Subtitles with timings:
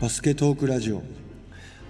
[0.00, 1.02] バスケトークラジオ。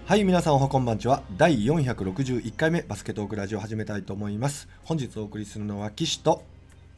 [0.04, 1.22] はい皆さんおはこんばんちは。
[1.36, 4.68] 第461回目バスケトークラジオ始めたいと思います。
[4.82, 6.42] 本日お送りするのは岸と。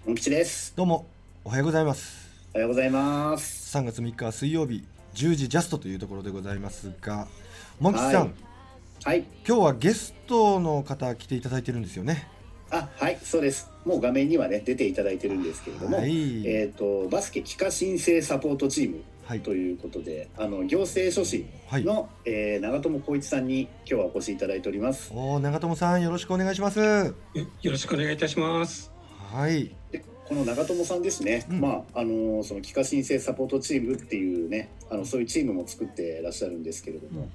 [0.07, 0.73] 本吉です。
[0.75, 1.05] どうも
[1.45, 2.31] おはようございます。
[2.55, 3.77] おはようございます。
[3.77, 7.29] 3月3日は水曜日10時ジャストというところでございますが
[7.79, 8.31] モンキさん、はい。
[9.05, 9.25] はい。
[9.47, 12.27] 今日はゲストの方来ていただいてるんですよね。
[12.71, 13.71] あ、はい、そうです。
[13.85, 16.47] もう画面にはね、出ていただいてるんですけれども、はい。
[16.47, 19.41] えっ、と、バスケ帰化申請サポートチームはい。
[19.41, 21.85] ということで、あの、行政書士はい。
[21.85, 25.13] の、えー長友光一さんに今日はお越しいただいております。
[25.15, 26.81] おー長友さんよろしくお願いします。
[26.81, 27.15] は
[27.63, 28.91] よろしくお願いいたします。
[29.49, 29.71] い。
[29.91, 31.61] でこの長友さんですね、うん。
[31.61, 37.29] まああのその帰化申請サポートチームっていうねあのそういうチームも作ってらっしゃるんですけれども、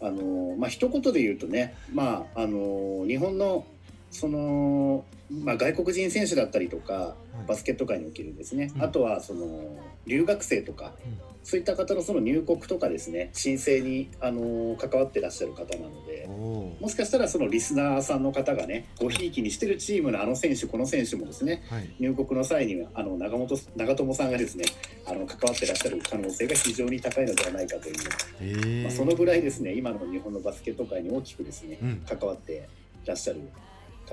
[0.00, 3.64] あのまあ一言で言うとねまああの日本の
[4.12, 7.16] その、まあ、外国人選手だったりとか
[7.48, 8.82] バスケット界におけるですね、うん。
[8.82, 11.18] あとはその留学生とか、うん。
[11.42, 21.90] そういった方のその入国とかですね申請にあの関わってらっしゃる方なのでもしかしたらそのリスナーさんの方がねごひいきにしてるチームのあの選手この選手もですねはい。
[21.98, 24.64] 入国の際にあの長本長友さんがですね
[25.04, 27.94] あの関わってらっしゃる可能性が非常に高いのではないかという、
[28.40, 28.82] えー。
[28.82, 32.04] まあ、そのぐらいですね今の日本のバスケット界に大きくですねうん。
[32.08, 32.68] 関わって
[33.04, 33.40] らっしゃる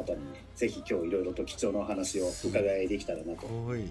[0.04, 3.84] 方にねぜひ今日いろいろと貴重なお話を伺いできたらなと、はい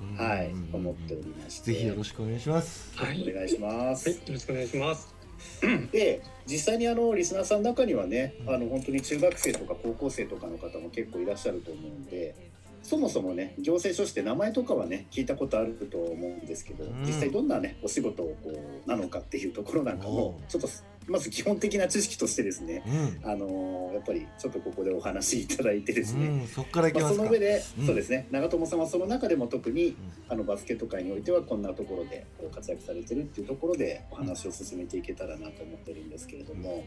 [0.00, 0.70] うん。
[0.72, 1.72] 思っておりまして。
[1.72, 2.96] ぜひよろしくお願いします。
[2.96, 4.08] はい、はい、お願いします。
[4.10, 5.14] よろしくお願いします。
[5.92, 12.34] で実際にあのリスナーさんの中にはねあの本当に中学生とか高校生とかの方も結構いらっしゃると思うんで
[12.82, 17.04] そもそもね行政書士って名前とかはね聞いたことあると思うんですけど、うん。
[17.04, 18.50] 実際どんなねお仕事をこ
[18.86, 20.68] うなのかっていうところなんかもちょっと
[21.08, 23.30] まず基本的な知識としてですねうん。
[23.30, 27.86] あのやっぱりちょっとここでお話しいただいてですね、うん、そこからいきまあ、ますか、その上で、うん。
[27.86, 28.28] そうですね。
[28.30, 29.96] 長友さんはその中でも特に
[30.28, 36.84] あのバスケット界においてはこんなところでこう活躍されてるっていうところでお話を進めていけたらなと思ってるんですけれども、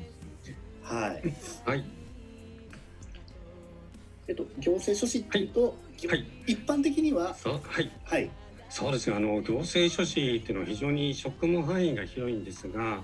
[0.84, 1.24] はい。
[1.66, 1.84] はい、
[4.28, 5.76] えっと行政書士っていうと、
[6.08, 7.34] はい、一般的には？
[7.36, 8.30] そう、はい、はい。
[8.70, 9.16] そうですね。
[9.18, 13.04] あの行政書士っていうのは非常に職務範囲が広いんですが、うん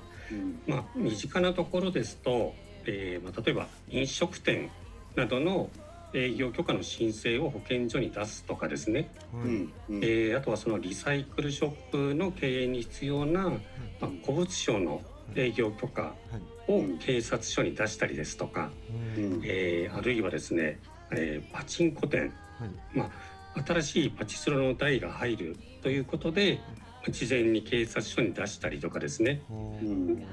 [0.67, 2.53] まあ身近なところですと、
[2.85, 4.69] えー、まあ例えば飲食店
[5.15, 5.69] などの
[6.13, 9.09] 営業許可の申請を保健所に出すとかですね。
[9.33, 9.73] はいうん。
[9.89, 10.03] うん。
[10.03, 13.57] えーあとはそのリサイクルショップの経営に必要な、ま
[14.03, 15.01] あ、古物商の
[15.35, 16.41] 営業許可はい。
[16.69, 19.41] を警察署に出したりですとか、うん。
[19.43, 20.79] えーあるいはですね、
[21.11, 22.33] えーパチンコ店、
[22.93, 23.09] ま
[23.55, 26.59] あ、新しいパチスロの台が入るということで
[27.11, 30.23] 事前に警察署に出したりとかですね、ん。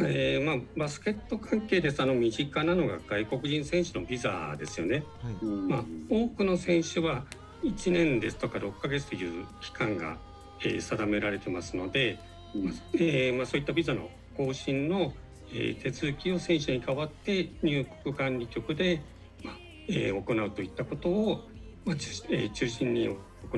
[0.00, 5.36] えーまあ、バスケット関係ですあの身近なのが外国人選手のビザですよね、はい。
[5.42, 7.24] うんまあ、多くの選手は
[7.64, 10.18] 1年ですとか6ヶ月という期間が、
[10.64, 12.18] えー定められてますので、
[12.54, 12.74] うん。
[12.94, 15.12] えーまあ、そういったビザの更新の、
[15.52, 19.02] えー手続きを選手に代わって入国管理局で、
[19.44, 19.54] まあ
[19.88, 21.48] えー行うといったことを、
[21.84, 23.14] まあ中えー中心に行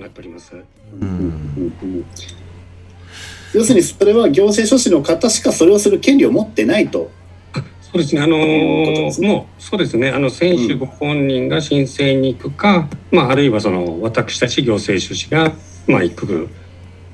[0.06, 0.54] っております。
[0.54, 2.49] うん
[3.52, 7.10] 要するにそれは行政書士の方しかそれをする権利を持ってないと。
[7.92, 8.20] そうですね。
[8.20, 10.10] あのいうことですねもうそうですね。
[10.10, 15.52] あの選手ご本人が申請に行くか、まああるいはその私たち行政書士が
[15.88, 16.48] まあ行く。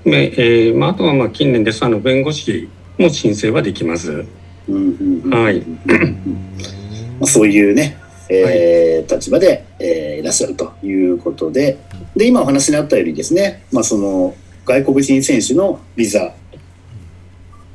[0.05, 2.69] で、えーまああとはまあ近年ですあの弁護士
[2.99, 4.27] も申請はできます。
[4.69, 7.97] うんうんうんはいまあ、そういうね、
[8.29, 11.79] えー立場で、えーいらっしゃるということで、
[12.17, 14.35] で、今お話にあったようにですね、まあ、その
[14.67, 16.35] 外国人選手のビザ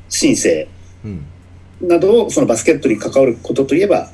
[0.10, 0.68] 申請
[1.04, 1.26] うん
[1.82, 4.10] などをそのバスケットに関わることといえば、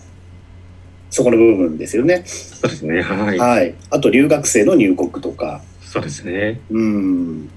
[1.09, 2.23] そこの部分ですよね。
[2.25, 3.01] そうですね。
[3.01, 3.37] はい。
[3.37, 3.75] はい。
[3.89, 5.61] あと、留学生の入国とか。
[5.81, 6.61] そうですね。
[6.69, 7.49] うん。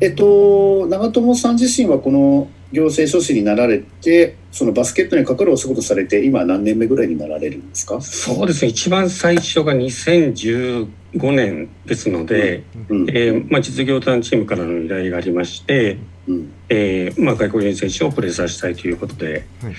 [0.00, 8.00] えっと、長友さん自身はこの行政書士になられて、そのバスケットに関わるお仕事されて、今何年目ぐらいになられるんですか？
[8.00, 8.70] そうですね。
[8.70, 10.88] 一番最初が2015
[11.32, 13.10] 年ですので、うん。
[13.10, 16.52] えーまあ実業団チームからの依頼がありまして、うん。
[16.68, 19.44] えーまあ外国人選手をプレーさせたいということで。
[19.62, 19.72] うん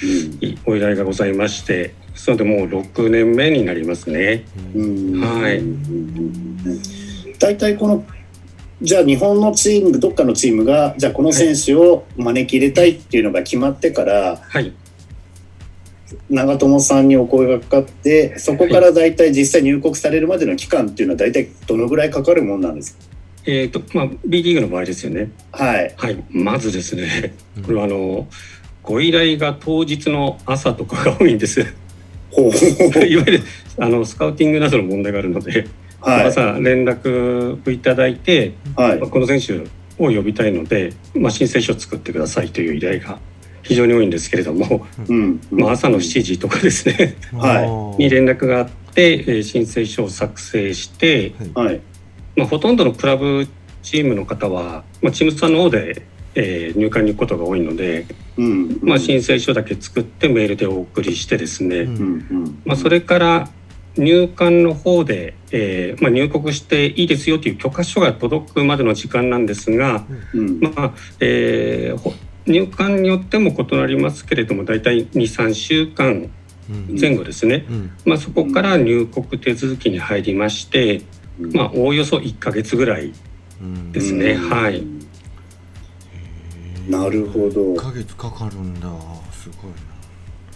[0.65, 4.45] お依頼がございまして、それでもう6年目になりますね。
[4.75, 5.61] うんはい
[7.39, 8.05] 大体この
[8.83, 14.73] じゃあ日本のチームどっかのチームがじゃあこの選手を招き入れたいっていうのが決まってからはい。
[16.29, 22.97] 長友さんにお声がかかってそこから大体実際入国されるまでの期間っていうのは大体どのぐらいかかるもんなんです
[23.45, 25.29] えっ、と、まあ B リーグの場合ですよね。
[25.51, 25.93] かはい。
[25.97, 26.23] はい。
[26.29, 27.33] まずですね、
[27.65, 28.25] これはあの、
[28.81, 31.59] ご依頼が当日の朝とかが多いんです。
[31.59, 31.71] いわ
[33.05, 33.41] ゆる
[33.77, 35.69] あのスカウティングなどの問題があるので、はい
[36.03, 38.99] 朝連絡をいただいて、はい。
[38.99, 39.69] まあこの選手
[39.99, 43.19] を呼びたいので、まあ、申請書を作ってくださいという依頼が
[43.61, 45.39] 非常に多いんですけれども、うん。
[45.51, 48.03] まあ、朝の7時とかですねはい。
[48.03, 51.81] に連絡があって、えー申請書を作成して、はい。
[52.35, 53.47] まあ、ほとんどのクラブ
[53.81, 58.05] チームの方は、まあ、チームさんの方で、えー入管に行くことが多いので、
[58.37, 58.79] うん。
[58.81, 61.95] まあ、申請書だけ作ってメールでお送りしてですね、うん。
[61.95, 62.01] うん。
[62.01, 62.61] うん。
[62.65, 63.49] まあ、それから
[63.97, 70.59] 入管の方で、えーまあ、入国していいですよという許可書が届くまでの時間なんですが、うん。
[70.59, 72.13] まあえーほ
[72.45, 76.29] 入管によっても異なりますけれども大体23週間
[76.69, 76.99] うん。
[76.99, 77.91] 前後ですね、うん。
[78.05, 81.01] まあ、そこから入国手続きに入りまして、
[81.39, 81.53] うん。
[81.53, 83.13] まあ、おおよそ1ヶ月ぐらい
[83.61, 84.31] うんですね。
[84.31, 84.49] うん。
[84.49, 84.83] はい。
[86.87, 87.73] なるほど。
[87.73, 88.89] 1ヶ月かかるんだ。
[89.31, 89.77] すごいな。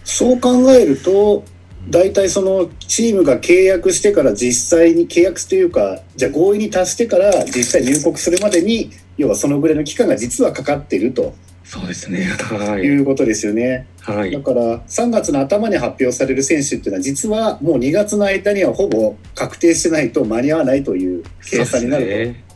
[0.03, 1.43] そう考えると
[1.89, 11.33] 大体そのチームが契約してから実際に契約というかじゃあ合意に達してから実際入国するまでに要はそのぐらいの期間が実はかかっていると。
[11.63, 12.23] そうですね。
[12.23, 12.83] はい。
[12.83, 13.87] いうことですよね。
[13.99, 14.31] はい。
[14.31, 22.47] だから3月の頭に発表される選手っていうのは実はもう2月の間にはほぼ確定してないと間に合わないという計算になると。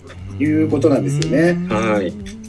[0.43, 1.67] いうことなんですよね。
[1.67, 2.40] はい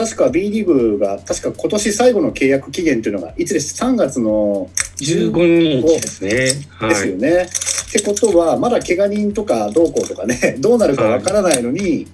[0.00, 6.66] 確か B リーグが確か今年最後の契約期限っていうのがいつです3月の15日ですね。
[6.70, 6.88] はい。
[6.88, 7.42] ですよね。
[7.42, 12.06] ってことはまだ怪我人とかどうこうとかね どうなるかわからないのに、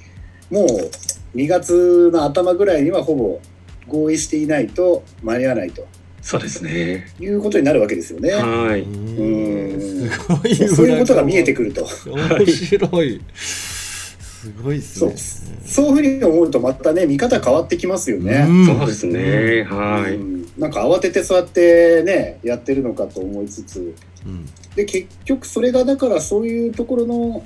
[0.51, 3.39] もう2月の頭ぐらいにはほぼ
[3.87, 5.87] 合意していないと間に合わないと。
[6.23, 7.07] そうですね。
[7.21, 8.33] いうことになるわけですよね。
[8.33, 8.81] はい。
[8.81, 8.87] う
[9.77, 10.11] ん。
[10.11, 11.87] すごいそういうことが見えてくると。
[12.05, 13.21] 面白い
[14.47, 15.11] すごいですそう。
[15.11, 15.17] ね
[15.65, 18.45] そういうふうに思うとまたね見方変わってきますよね。
[18.45, 18.67] ん。
[18.67, 19.65] そうですね。
[19.65, 20.15] はい。
[20.15, 20.47] うん。
[20.57, 23.95] なんか慌ててそうやってねやってるのかと思いつつ。
[24.25, 24.47] うん。
[24.77, 27.45] で結局それがだからそういうところの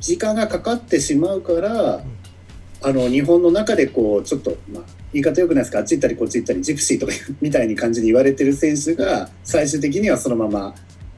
[0.00, 2.02] 時間がかかってしまうから
[2.84, 4.82] あの日本の中でこうちょっと、まあ、
[5.12, 10.74] 言い方よくないですかあっち行ったりこっち行ったりジプシーとか みたいに感じに言われてる選手が最終的にはそのまま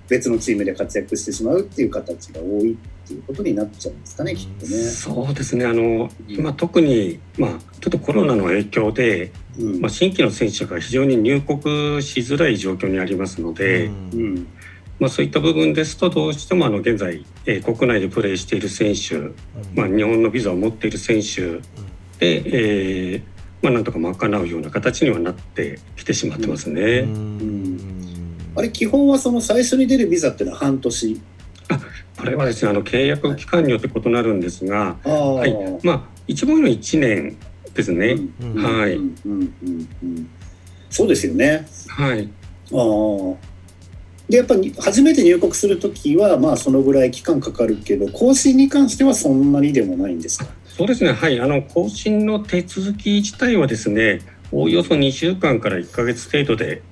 [0.09, 4.83] 別のチームで活躍してしまうっていう形が多いっていうことになっちゃうんですかねきっとね。
[4.83, 5.65] そうですね。
[5.65, 9.81] あの今特に、まあ、ちょっとコロナの影響で、うん。
[9.81, 14.35] まあ、新規の選手が非常に入国しづらい状況にありますので、ううん。
[14.35, 14.47] ん
[15.01, 19.17] まあ、そういった部分ですとどうしてもあの現在、えー国内でプレーしている選手、
[19.75, 21.59] まあ、日本のビザを持っている選手
[22.19, 23.23] で、えー
[23.61, 27.01] まあ、なんとか賄うような形にはなってきてしまってますね。
[27.01, 27.94] うん
[28.57, 31.21] あれ基本はその最初に出るビザっていうのは半年？
[32.17, 37.37] これはですねあの契約期間によって異なるんですが、ああ、はいまあ、一番のは1年
[37.75, 38.17] ですね。
[38.41, 40.31] うんはいうん
[40.91, 41.67] そうですよね。
[41.89, 42.29] はい
[42.73, 43.55] ああ。
[44.29, 50.47] でやっぱり初めて入国するときはまあそのぐらい期間かかるけど更新に関してはそんなにでもないんですか？
[50.65, 56.83] そうですね、はい、あの更新の手続き自体はですね、おおよそ2週間から1ヶ月程度で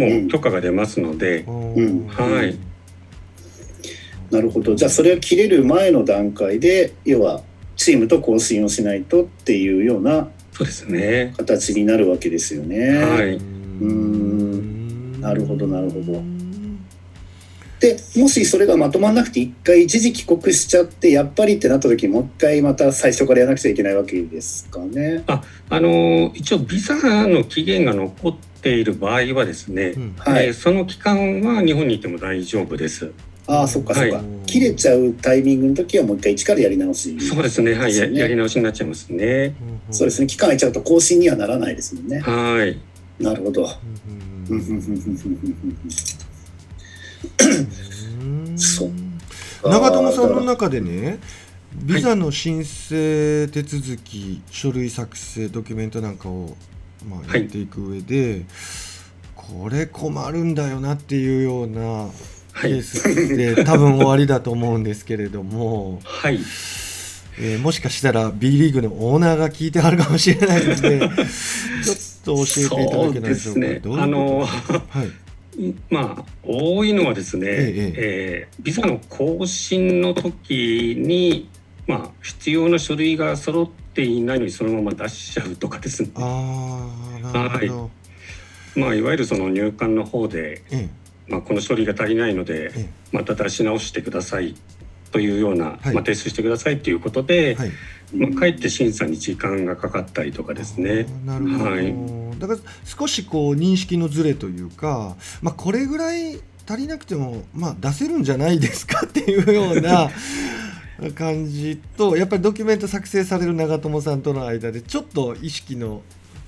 [0.00, 2.06] もう許可が出ますので、ん。
[2.08, 2.56] はい。
[4.30, 4.74] なるほど。
[4.74, 7.42] じゃあそれを切れる前の段階で要は
[7.76, 12.98] チームと更新をしないとっていうようなそうですね、形になるわけですよね。
[12.98, 15.20] はい、ん。
[15.20, 16.22] なるほどなるほど。
[17.80, 25.24] でもしそれがまとまらなくて一回一時帰国しちゃってやっぱりってなった時もう一回また最初からやらなくちゃいけないわけですかね。
[25.26, 26.94] あの一応、ビザ
[27.26, 30.14] の期限が残っている場合はですね、うん。
[30.18, 30.46] はい。
[30.46, 33.12] えーその期間は日本にいても大丈夫です。
[33.46, 34.24] ああそっかそっか、はい。
[34.46, 37.18] 切れちゃうタイミングの時はもう一回一からやり直し。
[37.20, 39.54] そうですね、はい、ややり直しになっちゃいますね。
[39.90, 40.26] そうですね。
[40.26, 42.20] 期間空いちゃうと更新にはならないですもんね。
[42.20, 42.78] はい、
[43.22, 43.68] なるほど。
[44.48, 44.60] うんうんうん。
[44.60, 44.98] うんうんうん
[48.22, 48.90] うんそう
[49.68, 51.18] 長友さんの中でね
[51.74, 56.56] ビザの申請手続き、書類作成ドキュメントなんかを、
[57.08, 57.40] まあ、はい。
[57.40, 58.44] やっていく上で、
[59.34, 62.08] これ困るんだよなっていうような
[62.52, 66.40] はい、ケースって 多分終わりだと思うんですけれども、はい、
[67.38, 71.06] えーもしかしたら B リーグのオーナーが聞いてはるかもしれないので ちょっ
[72.24, 73.60] と教えていただけないでしょうか。
[73.60, 74.02] そうですね。
[74.02, 75.74] あの はい。
[75.90, 77.94] まあ多いのはですね、ええ。
[77.96, 81.48] えービザの更新の時に、
[81.86, 83.68] まあ、必要な書類が揃っ
[84.00, 86.88] ていないのにそのまま出しちゃうとかですね、あ
[87.22, 87.90] あなるほど。
[88.76, 90.88] まあ、いわゆるその入管の方で、え
[91.28, 92.88] まあ、この書類が足りないのでええ。
[93.12, 94.54] また出し直してください
[95.10, 95.94] というような、はい。
[95.94, 97.70] まあ、提出してくださいということで、はい。
[98.14, 101.06] まあ、かえって審査に時間がかかったりとかですね。
[101.26, 101.94] なるほど、はい。
[102.38, 110.08] だから少しこう認識のズレというか、まあ、これぐらい足りなくても、まあ、出せるんじゃないですかっていうような
[111.16, 116.02] 感じとやっぱりドキュメント作成される長友さんとの間でちょっと意識の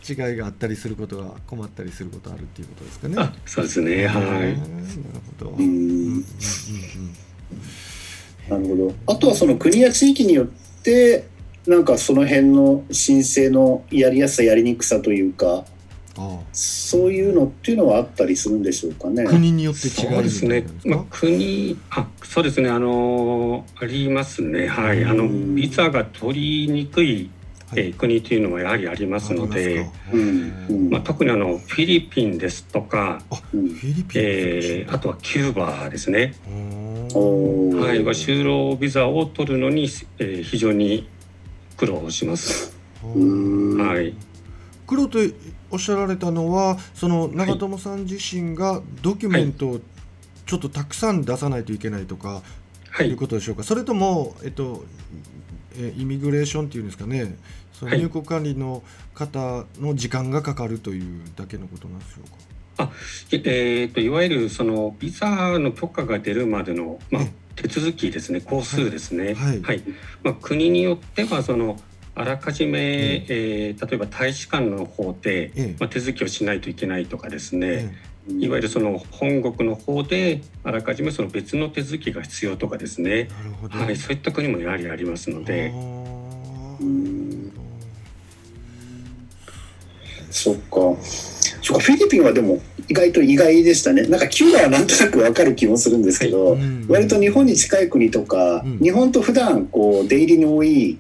[0.09, 3.15] 違いがあったりすることが困ったりすることあるっていうことですかね。
[3.19, 4.07] あそうですね。
[4.07, 4.23] はい。
[4.25, 4.57] なる
[5.39, 5.51] ほど。
[8.49, 8.95] なるほど。
[9.07, 10.47] あとはその国や地域によっ
[10.83, 11.29] て
[11.67, 11.85] なん。
[11.85, 15.65] かその辺の申請のやりやすさやりにくさというかあ
[16.53, 19.31] そういうのっていうのはあったりするんでしょうかねあ。
[19.31, 20.67] 国によって違そうですね。
[20.85, 22.69] まあか。、国、あ、そうですね。
[22.69, 24.67] あのありますね。
[24.67, 25.05] はい。
[25.05, 27.31] あのうんビザが取りにくい、
[27.71, 29.87] はいえー国というのはやはりありますので、
[30.91, 33.23] まあ特にあのフィリピンですとか、
[33.55, 34.23] うんフィリピン。
[34.23, 36.35] えーあとはキューバですね。
[36.45, 38.05] はい。
[38.05, 39.85] は就労ビザを取るのに、
[40.19, 41.09] えー非常に
[41.79, 42.77] 苦労します。
[43.03, 44.15] うんはい。
[44.93, 45.19] 黒と
[45.71, 49.81] おっしゃられたのはその長友さん自身がドキュメントを
[50.45, 52.43] ちょっとたくさん出さないといけないとか、、
[52.91, 53.09] はい。
[53.09, 53.13] い。
[53.15, 53.63] うことでしょうか。
[53.63, 54.85] それとも、えっと、
[55.79, 57.37] えイミグレーションっていうんですかね。
[57.73, 58.01] そのはい。
[58.01, 58.83] 入国管理の
[59.15, 62.21] 方の時間がかかるというだけのことなんでしょ
[62.77, 62.93] うか。
[63.33, 68.43] えーといわゆるそのビザの許可が出るまでの、まあえ、手続きですね。
[68.43, 69.83] 工数ですね、はい。
[70.23, 71.81] まあ、国によってはその
[72.15, 75.77] あらかじめ、えー例えば大使館の方で、ええ。
[75.79, 77.97] まあ、手続きをしないといけないとかですね、
[78.29, 83.11] えいわゆるその本国の方であらかじめその別の手続きが必要とかですね。
[83.11, 83.79] え、なるほど。
[83.79, 85.73] はい、そういった国もやはりありますので。
[90.31, 90.97] そっか。
[91.63, 94.03] そっか、フィリピンはでも意外と意外でしたね。
[94.03, 96.87] なんかキューバはなんとなくわかる気もするんですけど、うん。
[96.89, 98.79] 割と日本に近い国とか、うん。
[98.79, 100.99] 日本と普段こう出入りの多い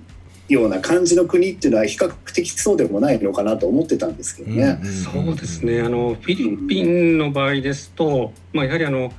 [0.53, 4.79] ような感じの国っていうのは比較的そうでもないのかなと思ってたんですけどね。
[4.83, 5.81] うんそうですね。
[5.81, 9.13] あのフィリピンの場合ですと、まあ、やはりあの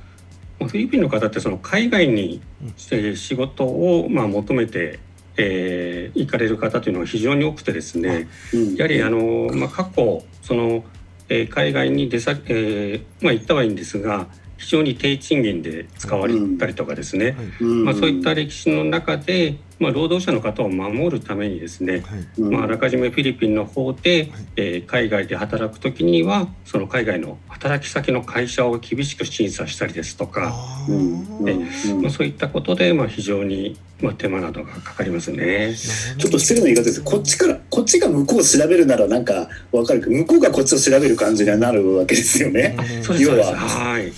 [0.60, 2.40] まあフィリピンの方ってその海外に
[2.76, 5.00] 仕事をまあ求めて、
[5.36, 8.74] えー行かれる方というのは非常に多くてですねうん。
[8.76, 10.84] やはりあの、まあ、過去その、
[11.28, 17.84] えー海外に出さ、えーまあ、行ったはいいんですが非常に低賃金で使われたりとかですね、はいうん。
[17.84, 22.02] まあ、そういった歴史の中で、まあ、労働者の方を守るためにですね、はい。
[22.38, 35.74] うんまあ、あらかじめフィリピンの方ではい、えー海外で働く時にはその海外の働き先の会社を厳しく審査したりですとか、あうんうんーうんまあ、そういったことでまあ非常にまあ手間などがかかりますね。
[36.18, 37.02] ちょっと失礼な言い方です。
[37.02, 40.00] こっちからこっちが向こうを調べるならなんかわかる。
[40.00, 42.76] けど向こうがこっちを調べる感じにはなるわけですよね。
[43.18, 43.56] 要は。
[43.56, 44.12] はい、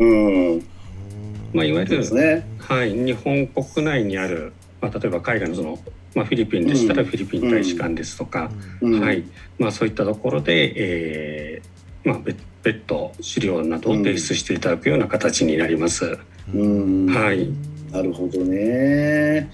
[0.00, 0.04] う
[0.56, 0.66] ん、
[1.52, 2.46] まあ、いわゆるね。
[2.58, 5.78] はい、日本国内にある、まあ、例えば海外のその、
[6.14, 9.00] まあ、フィリピンでしたらフィリピン大使館ですとか、うん。
[9.00, 9.24] はい。
[9.58, 16.18] まあ、そういったところで、えーまあ、別別途資料などを提出していただくような形になります。
[16.52, 17.06] うん。
[17.06, 17.48] はい。
[17.92, 19.50] なるほどね。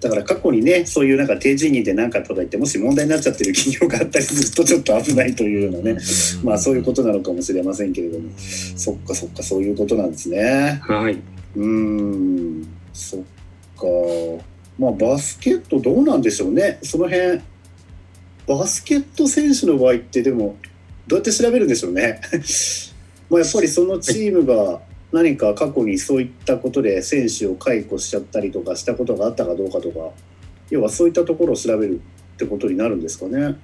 [0.00, 5.98] だから過去にねそういうなんか低賃金で何かとか言ってもし問題になっちゃってる企業があったりするとちょっと危ないというようなね。
[6.42, 8.30] まあそういうことなのかもしれませんけれども。
[8.38, 10.80] そっかそっかそういうことなんですね。
[10.82, 12.68] はい、うーん。
[12.92, 13.86] そっか
[14.78, 16.78] まあバスケットどうなんでしょうね。
[16.82, 17.40] その辺
[18.46, 20.56] バスケット選手の場合ってでも
[21.06, 22.20] どうやって調べるんでしょうね。
[23.30, 24.80] まあやっぱりそのチームが
[25.12, 30.10] 何か過去にそういったことで選手を解雇しちゃったりとかしたことがあったかどうかとか
[30.70, 32.00] 要はそういったところを調べる
[32.34, 33.56] ってことになるんですかね。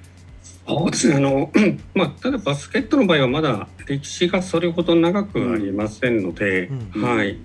[0.66, 1.16] そうですね。
[1.16, 1.50] あの、
[1.94, 7.02] まあ、ただバスケットの場合はまだ歴史がそれほど長くありませんので、うん。
[7.02, 7.38] はい。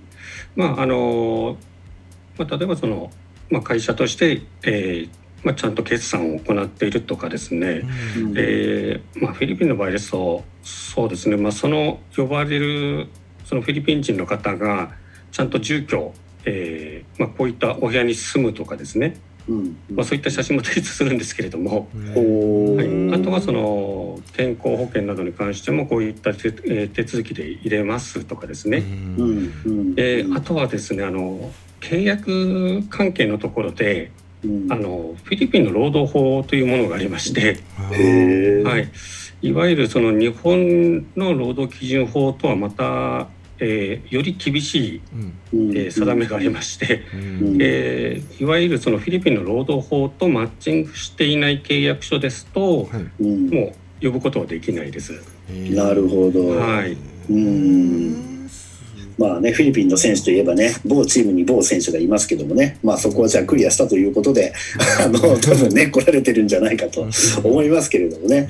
[0.54, 1.56] まああの
[2.38, 3.10] まあ、例えばその、
[3.50, 5.08] まあ、会社として、えー
[5.44, 7.82] まあ、ちゃんと決算を行っているとかですね、
[8.18, 8.34] うん。
[8.36, 13.08] えーまあ、フィリピンの場合ですとそうですね、まあ、その呼ばれる
[13.44, 14.90] そのフィリピン人の方が
[15.30, 16.12] ちゃんと住居、
[16.44, 19.16] えーまあ、こういったお部屋に住むとかですね、
[19.48, 19.76] うん。
[19.90, 29.52] まあ、そういった写真も提出するんですけれども、はい、あとはその健康保険などに関してもこういった手,、えー手続きで入れますとかですね、うん。
[29.64, 29.94] うん。
[29.96, 34.10] えーあとはですねあの契約関係のところで
[34.44, 34.72] うん。
[34.72, 38.78] あのフィリピンの労働法というものがありまして、は
[39.42, 43.28] い、いわゆるその日本の労働基準法とはまた、
[43.58, 45.38] えーより厳しい、うん。
[45.52, 45.76] うん。
[45.76, 47.58] えー定めがありまして、うん。
[47.60, 53.22] えーいわゆるそのフィリピンの労働法とマッチングしていない契約書ですとはい。
[53.22, 55.14] うんもう呼ぶことはできないです。
[55.48, 56.48] なるほど。
[56.48, 56.96] はい。
[57.30, 58.35] うん
[59.18, 64.52] まあね、フィリピンの選手といえばね、某チームに某選手がいますけどもね、まあそこはじゃあクリアしたということで、
[65.04, 67.06] あの、多分ね、来られてるんじゃないかと
[67.42, 68.48] 思いますけれどもね。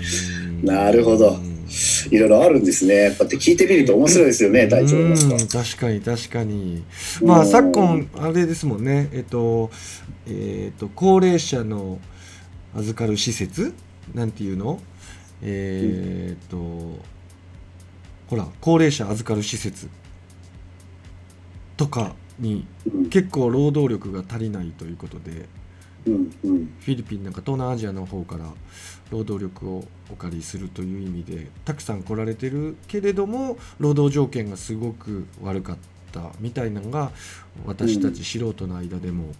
[0.62, 1.38] なるほど。
[2.10, 2.94] いろいろあるんですね。
[2.94, 4.96] やって聞いてみると面白いですよね、隊長。
[4.96, 6.82] なんかうん確かに確かに。
[7.22, 7.46] まあうん。
[7.46, 9.08] 昨今あれですもんね。
[9.12, 9.70] えっと
[10.28, 11.98] えっと高齢者の
[12.74, 13.72] 預かる施設？
[14.14, 14.80] なんていうの？
[15.42, 16.56] えっと
[18.28, 19.88] ほら高齢者預かる施設
[21.76, 25.46] とかにうん結構労働力が足りないということで
[26.06, 28.44] うんうんフィリピンなんか東南アジアの方から
[29.10, 35.76] 労働力をお借りするという意味でたくさん来られてるけれども労働条件がすごく悪かっ
[36.12, 37.12] たみたいなのが
[37.66, 39.32] 私たち素人の間でも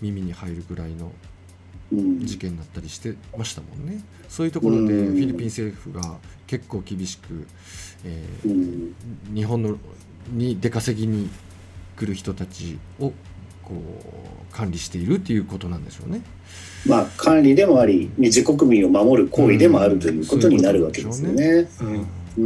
[0.00, 1.12] 耳に入るぐらいの
[1.92, 4.04] うん事件になったりしてましたもんね。
[4.28, 7.46] そういうところでうんフィリピン政府が結構厳しく、
[8.04, 8.94] えーうん
[9.34, 9.76] 日本の
[10.30, 11.28] に出稼ぎに
[12.00, 13.12] 来る人たちを
[13.62, 16.22] こう管理しているっていうことなんでしょうね。
[16.86, 21.68] まあ管理でもあり、自国民を守る行為でもあるということになるわけですよね。
[21.82, 22.06] うん。
[22.38, 22.42] う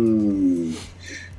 [0.71, 0.75] ん、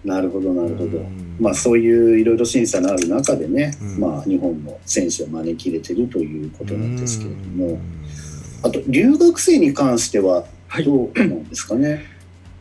[0.06, 1.00] なるほどなるほど。
[1.00, 1.36] うん。
[1.42, 4.00] まあそういういろいろ審査のある中でね、うん。
[4.00, 7.80] まあ日本の選手を招き入れてるということなんですけれどうも、ん。
[8.64, 10.86] あと留学生に関してははい。
[10.86, 12.06] どうなんですかね？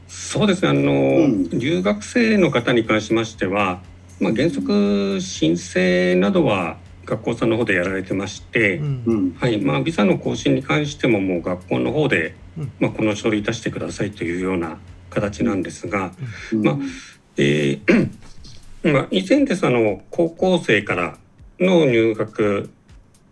[0.08, 0.68] そうですね。
[0.68, 1.48] あの、ん。
[1.50, 3.82] 留学生の方に関しましては、
[4.24, 9.02] まあ、原則申請などは学校さんの方でやられてまして、うん。
[9.04, 9.60] うん、はい。
[9.60, 12.72] まあ、ビザの更新に関してももう学校の方で、うん。
[12.80, 14.78] まあ、この書類出してくださいというような
[15.10, 16.12] 形なんですが、
[16.54, 16.62] うん。
[16.62, 16.76] まあ
[17.36, 18.10] えー
[18.92, 21.18] まあ、以前ですあの高校生から
[21.58, 22.70] の入学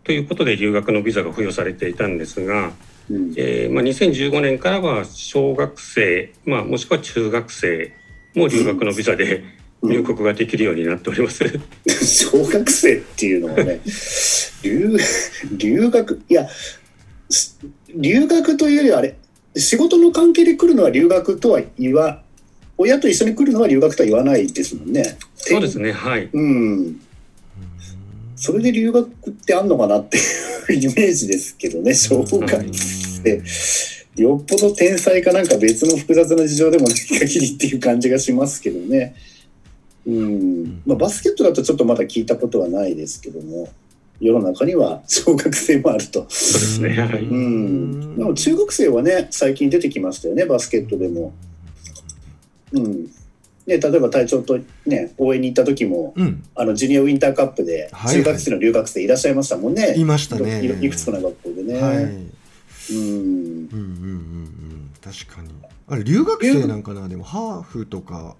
[0.02, 2.72] ということで留学のビザが付与されていたんですが、
[3.10, 3.32] うん。
[3.38, 7.94] えーまあ、2015年からは小学生、まあ、もしくは中学生
[8.34, 11.44] も留学のビザで入国ができるようになっております。
[12.04, 13.80] 小学生っていうのはね
[14.62, 14.96] 留
[15.56, 16.48] 留学いや
[17.28, 17.58] す
[17.94, 19.16] 留学というよりはあれ
[19.56, 22.22] 仕事の関係で来るのは留学とは言わ
[22.78, 25.18] 親と一緒に来るのは留学とは言わないですもんね。
[25.34, 27.00] そうですねはいうん
[28.36, 33.42] それで留学ってあんのかなっていう イメージですけどね小学生
[34.16, 39.14] よっぽど天才かなんか別の複雑な事情でもない限りっていう感じがしますけどね。
[40.06, 40.82] うん。
[40.84, 43.68] まあ、バスケットだとちょっとまだ聞いたことはないですけども
[44.20, 46.26] 世の中には 小学生もあると。
[46.28, 46.88] そうですね。
[47.00, 51.32] はいうん、でも中学生はね最近出てきましたよねバスケットでも。
[52.72, 53.10] うん。
[53.64, 56.42] ね、例えば隊長と、ね、応援に行った時もうん。
[56.54, 58.16] あのジュニアウィンターカップではい。
[58.16, 59.94] 中学生の留学生いらっしゃいましたもんね。
[59.96, 60.64] いましたね。
[60.80, 61.80] いくつかの学校でね。
[61.80, 62.04] はい、うん。
[62.04, 62.16] うん
[62.90, 64.90] うんうんうん。
[65.00, 65.48] 確かに。
[65.88, 67.08] あれ留学生なんかな？
[67.08, 68.36] でもハーフとか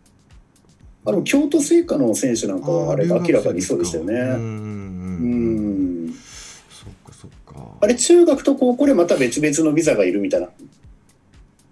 [1.05, 4.15] あの京都精華の選手なんかはあれ明らかにそうでしたよね。
[4.15, 10.49] うんうんううんんそっかそっかあれ中学と高校でまた別々のビザがいるみたいな。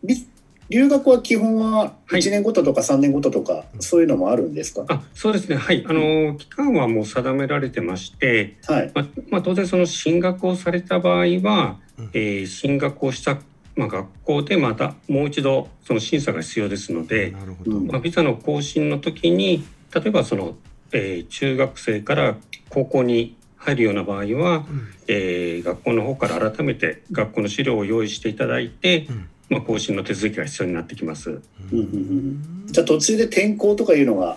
[0.05, 0.27] ビ
[0.69, 4.85] 留学は基本ははい1年ごととか3年ごととか、そういうのもあるんですか？
[4.89, 8.91] あそうですねはいあの期間はもう定められてまして、はい。
[8.95, 13.39] まあまあ、当然その進学をされた場合は、うんえー進学をした、
[13.81, 19.65] まあ、学校でまたもう一度その審査が必要ですので、なるほど、うんまあ、ビザの更新の時に
[19.95, 20.57] 例えばその、
[20.93, 22.37] えー中学生から
[22.69, 24.65] 高校に入るような場合は、うん
[25.09, 31.31] えー学校の方から改めて学校の資料を用意していただいて、うんまあ、更新の手続きが必要になってきます。
[31.31, 31.41] うん
[31.73, 34.37] うんうんじゃあ途中で転校とかいうのが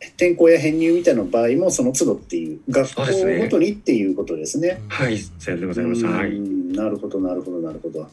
[0.00, 4.80] 転校や編入みたいな場合もその都度っていう学校ごとにっていうことですね。
[4.88, 6.04] はい、さようでございます。
[6.04, 6.30] はい。
[6.30, 8.08] うんなるほどなるほどなるほど。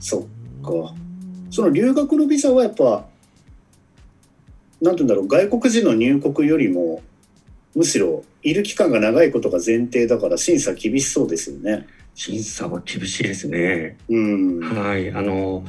[0.00, 0.20] そっ
[0.62, 0.94] か
[1.50, 3.06] その留学のビザはやっぱ
[4.80, 7.02] なんて言うんだろう外国人の入国よりも
[7.74, 11.86] むしろいる期間が長いことが前提だから審査厳しそうですよね。
[12.14, 13.98] 審査は厳しいですね。
[14.08, 14.60] うん。
[14.60, 15.62] はい、あの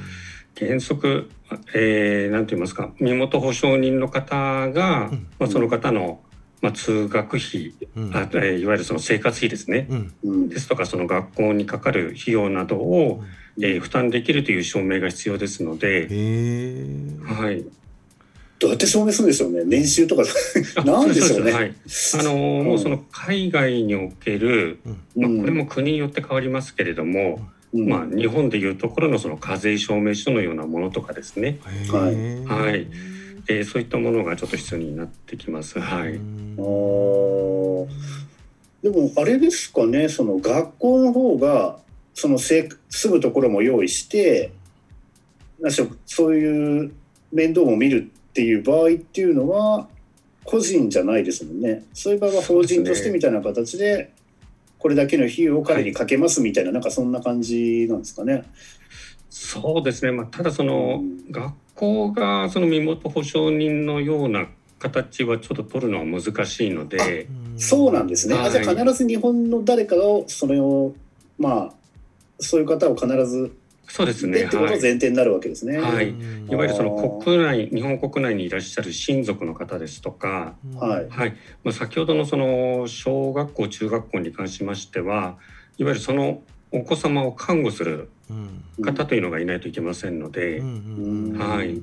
[0.57, 1.29] 原則、
[1.75, 6.21] えー、なんて言いますか、身元保証人の方が、うんまあ、その方の、
[6.61, 9.87] まあ、通学費、うんあえーいわゆるその生活費ですね。
[9.89, 13.21] うんうんですとか、その学校にかかる費用などを、
[13.62, 16.86] えー負担できるという証明が必要ですのへで、え
[17.26, 17.63] はい。
[18.60, 19.63] どうやって証明するんでしょうね？
[19.65, 20.24] 年収とか。
[20.78, 21.52] あ なんでしょうね？
[21.52, 21.74] はい。
[22.15, 24.80] あのーもうその海外における、
[25.15, 27.39] まあ、これも国によって変わりますけれども、
[27.74, 27.88] うん。
[27.89, 32.12] まあ、日本でいうところのその課税証明書のようなものとかですね、はい
[32.46, 32.88] はい。
[33.48, 35.80] えーそういったものがちょっと必要になってきます。
[35.80, 36.15] はい。
[36.15, 37.88] あー。
[38.84, 40.10] でもあれですかね？
[40.10, 41.80] その学校の方が
[42.19, 44.51] そのせ住むところも用意して
[45.60, 46.91] なしそういう
[47.32, 49.88] 面倒も見るっていう場合っていうのは
[50.43, 54.12] 個人じゃないですもんねそういう場合は法人としてみたいな形で
[54.80, 58.43] これだけの費用を彼にかけますみたいな、なんかそんな感じなんですかね。
[59.30, 60.12] そうですね。
[60.12, 64.47] まあ、ただそのうん学校がその身元保証人のような
[64.80, 67.27] 形はちょっと取るのは難しいので、
[67.58, 68.36] そうなんですね。
[68.36, 70.93] はいあじゃあ必ず日本の誰かをそれを
[71.39, 71.73] まあ
[72.39, 73.56] そういう方を必ず
[73.89, 74.39] そうですね。
[74.39, 74.82] でってことがはい。
[74.82, 75.78] 前提になるわけですね。
[75.78, 81.36] はいうんいわゆるその国内日本国内にいらっしゃる親族の方ですとか、はいはい。
[81.63, 85.38] まあ先ほどのその小学校中学校に関しましては、
[85.78, 90.62] いわゆるそのお子様を看護するうん方というのがいないといけませんので、
[91.38, 91.82] はい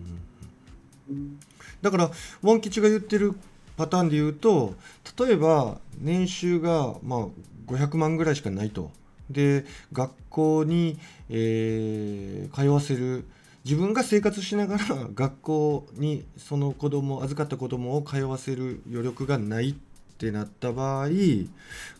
[1.83, 3.35] だからモン吉が言ってる
[3.77, 4.75] パターンで言うと
[5.19, 7.27] 例えば年収がまあ
[7.67, 8.90] 500万ぐらいしかないと
[9.31, 13.25] で学校に、えー通わせる。
[13.65, 19.75] 自分が生活しながら 学校にその子供預かった子供を通わせる余力がないっ
[20.19, 21.09] てなった場合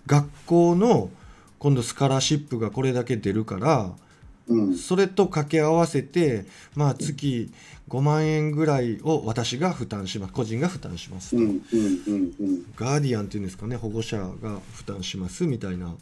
[0.07, 1.09] 学校の
[1.59, 3.97] 今度スカラシップがこれだけ出るから
[4.49, 4.77] うん。
[4.77, 7.51] それと掛け合わせて、まあ、月
[7.89, 10.33] 5万円ぐらいを私が負担します。
[10.33, 11.61] 個人が負担します、うんうん
[12.07, 12.65] うんうん。
[12.77, 13.77] ガーディアンっていうんですかね。
[13.77, 15.95] 保護者が負担しますみたいな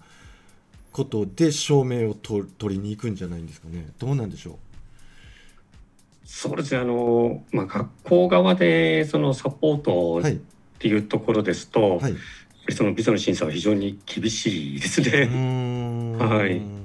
[0.92, 3.88] ことで証明をと取りに行くんじゃないんですかね。
[3.98, 4.58] どうなんでしょ
[6.24, 6.80] そうですね。
[6.80, 10.40] あのまあ学校側でそのサポートっうはい。
[10.78, 12.16] ていうところですと、はい。
[12.70, 15.26] そのビザの審査は非常に厳しいですね。
[15.26, 16.12] ん。
[16.18, 16.56] はい。
[16.56, 16.81] うん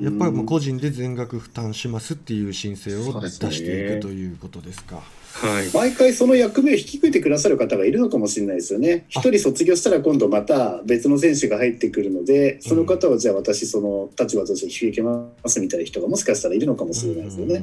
[0.00, 5.02] やっぱりもう個人で全額負担しますっていう申請を出していくということですか。
[5.32, 5.70] はい。
[5.72, 9.04] 毎回その役目を引き受けてくださる方がいるのかもしれないですよね。
[9.08, 17.62] 一人卒業したら今度また別の選手が入ってくるので、その方をじゃあ私その立場として引き受けますみたいな人がもしかしたらいるのかもしれないですよね。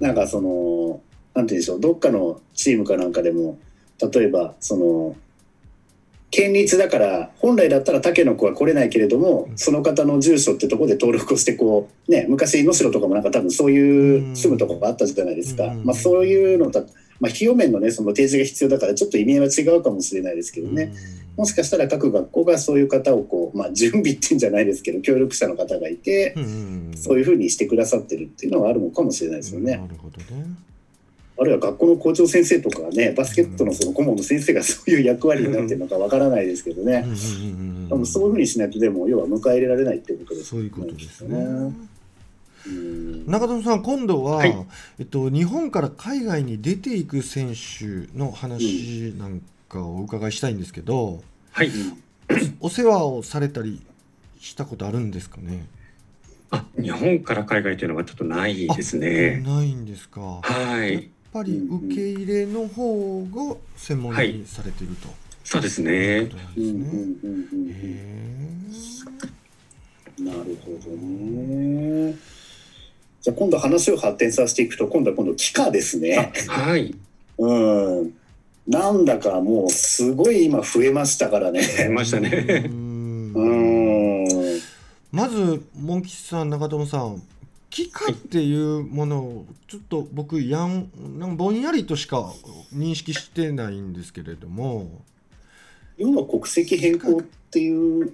[0.00, 1.00] なんかその、
[1.34, 3.58] なんて言うんでしょう、どっかのチームかなんかでも、
[4.00, 5.16] 例えばその、
[6.34, 15.84] 県立だから本来だったら竹の子は来れないけれども、その方の住所ってところで登録をしてこうね昔能代とかもなんか多分そういう住むとこがあったじゃないですか、うん。
[15.84, 16.82] まあ、そういうのだ
[17.20, 20.92] まあ、費用面のねその提示が必要だからちょっと意味合いは違うかもしれないですけどね、
[21.36, 26.34] もしかしたら各学校がそういう方をこう、まあ、準備っていうんじゃないですけど協力者の方がいて、
[26.96, 29.76] そういうふうにしてくださってるっていうのはあるのかもしれないですよね。
[29.76, 30.44] なるほどね。
[31.36, 37.04] あるいは学校の校長先生とかねバスケットのその顧問の先生がそういう役割になってるのかわからないですけどね、
[37.88, 41.36] 多分そういうふうにしないとでも要は迎え入れられないってことですそういうことですね。
[41.36, 41.88] うん
[43.26, 44.66] 中園さん、今度は、はい
[44.98, 51.70] えっと、日本から海外に出ていく選手の話なんかをお伺いしたいんですけど、はい。
[52.60, 53.82] お世話をされたり
[54.40, 55.66] したことあるんですかね？
[56.50, 59.42] あ、日本から海外というのはちょっとないですね。
[59.44, 60.40] ないんですか。
[60.42, 61.10] はい。
[61.34, 65.08] ぱり受け入れの方が専門にされてると。
[65.42, 66.30] そうですいうねこ。
[66.30, 66.72] となんうです
[70.22, 70.30] ね。
[70.30, 72.14] なるほどね。
[73.20, 76.32] じゃあ今度話を発展させていくと今度は今度機械ですね。
[76.48, 76.94] はい。
[77.36, 78.14] うん。
[78.68, 81.88] なんだかもうすごい今増えましたから出ね。
[81.90, 82.30] ましたうね。
[82.68, 83.44] んう
[84.22, 84.60] ん。
[85.10, 87.20] まずモン吉さん中友さん
[87.74, 92.32] 帰化っていうものをちょっと僕やんなんかぼんやりとしか
[92.72, 95.02] 認識してないんですけれども、
[95.98, 98.12] 要は国籍変更っていう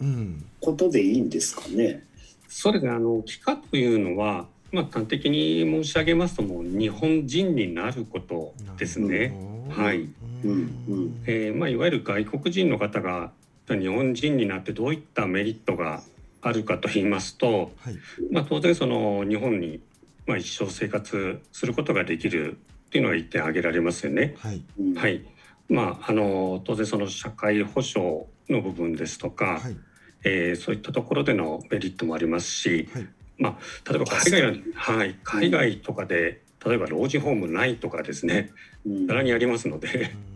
[0.00, 2.02] うん、ことでいいんですかね？
[2.48, 9.32] それであの帰化というのは、まあ端的に申し上げますともう日本人になることですね。
[9.70, 10.00] はい。
[10.02, 10.08] う
[10.44, 10.50] うん
[10.88, 13.30] うんえーまあいわゆる外国人の方が
[13.68, 16.02] 日本人になってどういったメリットが
[16.46, 17.96] あるかと言いますと、はい。
[18.30, 19.80] まあ当然その日本に
[20.26, 24.36] まあ一生生活することができるっていうのが一点挙げられますよね。
[24.38, 24.62] はい。
[24.78, 25.24] うんはい。
[25.68, 29.76] まああの当然その社会保障の部分ですとか、はい。
[30.24, 33.08] えーそういったところでのメリットもありますし、はい。
[33.38, 38.52] まあ、例えば海外の、はい、海外とかで例えば老人ホームないとかですね。
[38.86, 39.06] うん。
[39.08, 40.35] ざらにありますので、うん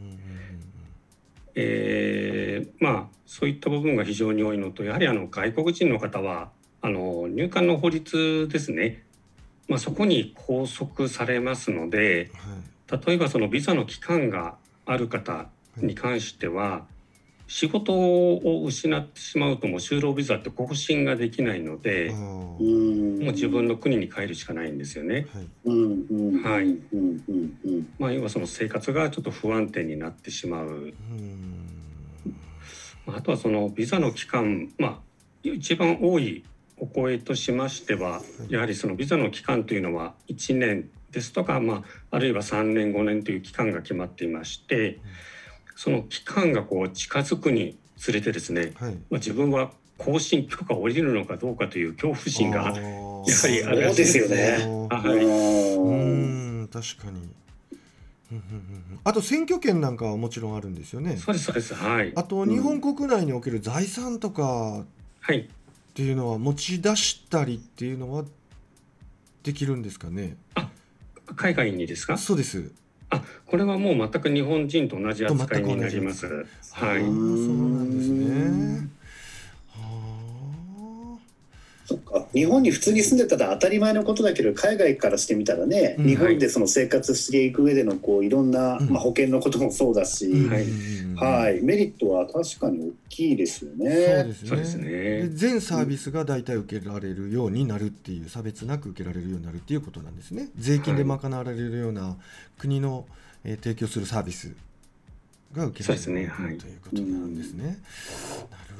[1.60, 6.50] えーまあそういった部分が非常に多いのとやはりあの外国人の方は
[6.82, 9.04] あの入管の法律ですね、
[9.68, 13.06] まあ、そこに拘束されますのではい。
[13.06, 15.46] 例えばそのビザの期間がある方
[15.76, 16.86] に関しては
[17.52, 23.28] 仕事を失ってしまうともう就労ビザって更新ができないのであもーうん。
[23.28, 25.26] う自分の国に帰るしかないんですよね。
[25.34, 25.48] はい。
[25.64, 27.88] うんうんはいうんうんうん。
[27.98, 30.66] まあ、要はその生活がちょっと不安定になってしまう。
[30.68, 30.94] うん。
[33.04, 34.98] まああとはそのビザの期間、まあ、
[35.42, 36.44] 一番多い
[36.76, 38.52] お声としましてはい。
[38.52, 41.82] やはりそのビザの期間というのは1年ですとか、まあ、
[42.12, 45.00] あるいは3年5年という期間が決まっていまして
[45.82, 48.92] その期間がこう近づくにつれてですね、はい。
[48.92, 54.58] まあ、自分は更新許可を下りるのかどうかという恐怖心がやはりあるらですよね。
[54.90, 54.98] は
[56.68, 56.68] い。
[56.70, 57.20] 確かに。
[58.30, 59.00] うんうんうんうん。
[59.02, 61.16] あと選挙権なんかはもちろんあるんですよね。
[61.16, 61.72] そうですそうです。
[61.74, 62.12] はい。
[62.14, 64.84] あと日本国内における財産とか
[65.20, 65.48] はいっ
[65.94, 68.26] ていうのは持ち出したりっていうのは
[69.42, 70.36] できるんですかね？
[71.36, 72.18] 海外にですか？
[72.18, 72.70] そうです
[73.10, 76.26] あこれはもう全く日本人と同じ扱いになります。
[76.70, 77.00] はい。
[77.00, 78.88] そうなんですね
[82.32, 86.06] 日本に普通に住んでたら当たり前のことだけど海外からしてみたらね、うん。
[86.06, 88.90] 日本でその生活していく上でのこういろんな、うん。
[88.90, 90.62] まあ、保険のこともそうだし、あはい。
[90.64, 94.24] うんはい、メリットは確かに大きいですよそうね。
[94.24, 94.48] ですね。
[94.48, 94.88] そうですね。
[94.88, 100.48] で全サービスが大体受けられるようになるっていう差別なく受けられるようになるっていうことなんですね。
[100.56, 102.16] 税金で賄われるような
[102.58, 103.06] 国の、
[103.44, 104.52] えー提供するサービス
[105.54, 106.26] が受けられるね。
[106.26, 106.58] はい。
[106.58, 107.78] ということなんですね、なる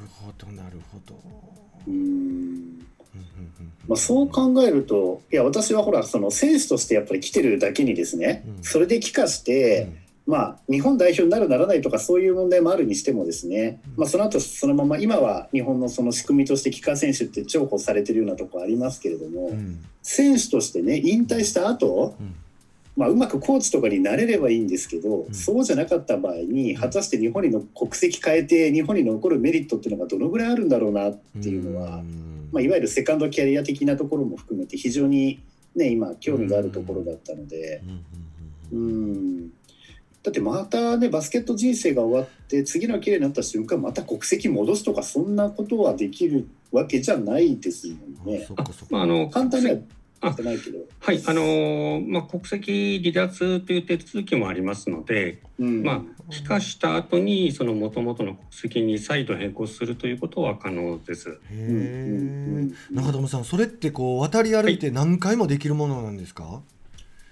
[0.09, 1.19] ほどなるほど、
[1.87, 2.85] うん
[3.87, 8.63] まあ、そう考えるといや私はほらその選手としてやっぱり来てるだけにですね、うん。
[8.63, 9.89] それで帰化して、
[10.27, 19.51] まあ、日本代表になるならないとかそういう問題もあるにしてもですね、まあ、その後そのまま今は日本のその仕組みとして帰化選手って重宝されてるようなところありますけれども、
[20.03, 22.35] 選手としてね引退した後、うん。
[22.95, 25.33] まあうまくコーチとかになれればいいんですけど、ん。
[25.33, 35.41] そうじゃなかった場合に果たして日本にの国籍変えて日本に残るメリットっていうのがどのぐらいあるんだろうなっていうのは、んまあ、いわゆるセカンドキャリア的なところも含めて非常に、
[35.75, 37.81] ね、今興味があるところだったので。
[37.83, 38.01] うんうんううん
[38.71, 39.51] うんん
[40.23, 47.95] だってまたねバスケット人生が終わって次の綺麗になった瞬間また国籍戻すとかそんなことはできるわけじゃないですも
[48.31, 48.53] んねそ。
[48.53, 49.77] っかそっかまああの簡単には
[50.21, 55.83] やってないけど、はいあのーまあ国籍離脱という手続きもありますのでうん。
[55.83, 61.37] まあ帰化した後にその元々の国籍に再度変更するということは可能です。
[61.51, 61.71] へう
[62.65, 62.75] ん。
[62.91, 66.61] 中友さんそれってこう渡り歩いて何回もできるものなんですか、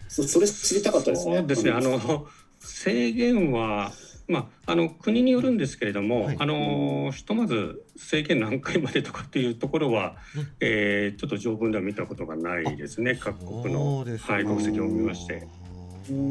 [0.08, 1.38] そそれ知りたかったですね。
[1.38, 1.72] そうですね。
[1.72, 2.28] あの
[2.60, 3.94] 制限は
[4.30, 13.16] まああの国によるんですけれども、はいあのひとまず制限何回までとかっていうところは、うんえーちょっと条文では見たことがないですね。
[13.16, 15.34] 各国そのはい国籍を見まして。
[15.36, 16.24] あーな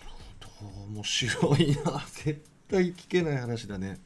[0.00, 0.14] る
[0.58, 3.98] ほど面白いな絶対聞けない話だね、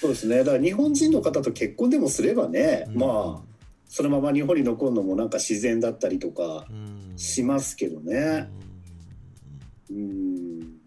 [0.00, 0.38] そうですね。
[0.38, 3.52] だから日本人の方と結婚でもすればね、うんまあ
[3.88, 8.48] そのまま日本に残るのもなんか自然だったりとかうんしますけどうんね。
[9.90, 10.81] うん。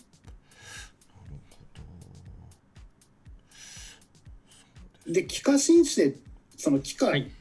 [5.08, 6.14] で帰化申請
[6.58, 7.32] その帰化は、はい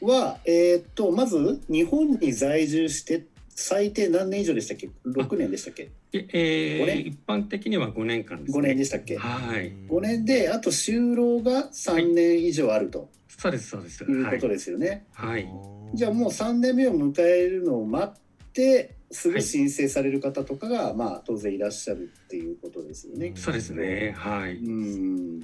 [0.44, 5.90] えーっとまず日本に在住して最低何年以上でしたっけ？6年でしたっけ？
[6.12, 6.96] ええ五年？
[6.98, 8.58] ー一般的には5年間です、ね。
[8.58, 9.16] 5年でしたっけ？
[9.16, 9.72] はい。
[9.88, 14.02] 5年であと就労が3年以上あるとそうですそうです。
[14.02, 15.44] いうことですよね、はい。
[15.44, 15.48] はい。
[15.94, 23.32] じゃあもう3年目を迎えるのを待ってすぐ申請される方とかが、まあ当然いらっしゃるっていうことですよね。
[23.36, 24.14] そうですね。
[24.16, 24.56] はい。
[24.56, 25.40] うん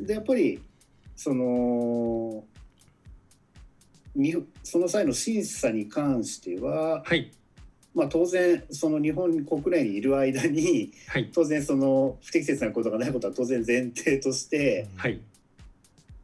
[0.00, 0.60] でやっぱり
[1.18, 2.44] その
[4.14, 7.32] にその際の審査に関しては、はい。
[7.92, 11.28] まあ、当然その日本国内にいる間にはい。
[11.34, 15.20] 当然その不適切なことがないことは当然前提としてはい。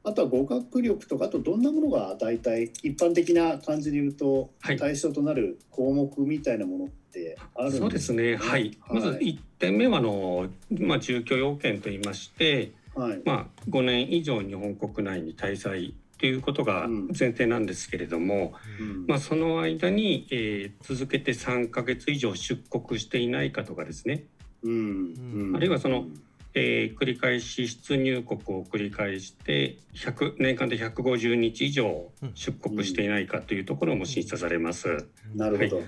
[0.04, 7.84] あとは語学力とかあとどんなものが大体一般的な感じで言うとはい対象となる項目みたいなものってあるんですか？
[7.84, 8.36] そうですね。
[8.36, 8.78] はい。
[8.88, 13.22] まず1点目はあの、まあ、住居要件といいまして、はい。
[13.24, 17.06] まあ、5年以上日本国内に滞在ということがうん。
[17.08, 19.06] 前提なんですけれども、うん。
[19.06, 24.24] まあ、その間に、えー続けて3ヶ月以上出国していないかとかですね、
[24.62, 25.14] うん。
[25.14, 25.56] うん。
[25.56, 26.06] あるいはその
[26.54, 35.08] えー繰り返し出入国を繰り返して100年間で150日以上出国していないかというところも審査されます。
[35.34, 35.82] なるほど、は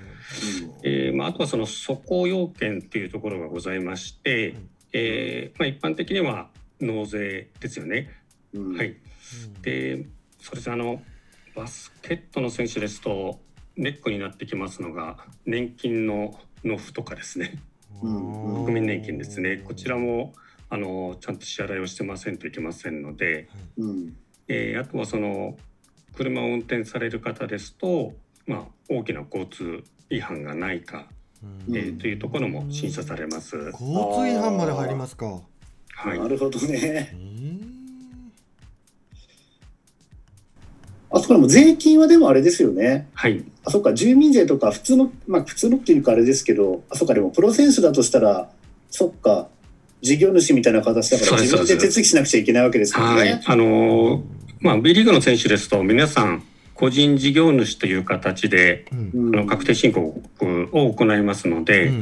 [0.83, 4.57] えーまあ、あとはその素行要件というところがございまして、
[4.92, 8.10] えーまあ、一般的には納税ですよね。
[8.52, 8.76] うん。
[8.76, 8.96] はい、
[9.62, 10.06] で
[10.40, 11.02] そうですねあの
[11.54, 13.40] バスケットの選手ですと
[13.76, 17.58] ネックになってきますのが年金の納付とかですね。
[18.02, 18.64] うん。
[18.64, 19.58] 国民年金ですね。
[19.58, 20.32] こちらも
[20.68, 24.16] あのちゃんと支払いをしてませんといけませんので、うん。
[24.48, 25.56] えーあとはその
[26.14, 28.14] 車を運転される方ですと、
[28.46, 31.08] まあ、大きな交通違反がないか、
[31.42, 31.76] うん。
[31.76, 33.56] えーというところも審査されます。
[33.56, 33.74] 交
[34.14, 35.40] 通違反まで入りますか。
[35.96, 36.18] はい。
[36.18, 37.11] なるほどね。
[37.12, 37.37] えー
[41.09, 43.09] あそこでも税金はでもあれですよね。
[43.14, 43.94] はい、あそっか。
[43.94, 47.14] 住民税とか普通のまあ普通のっていうかあれですけどあそっか。
[47.14, 48.50] でもプロ選手だとしたら
[48.90, 49.48] そっか。
[50.02, 53.20] 事業主みたいな形だから自分で手続きしなくちゃいけないわけですよね。
[53.20, 54.22] はい、あのー
[54.61, 56.42] まあ B リーグの選手ですと皆さん
[56.74, 59.11] 個人事業主という形でうん。
[59.28, 60.22] うんあの確定申告
[60.72, 61.92] を行いますので、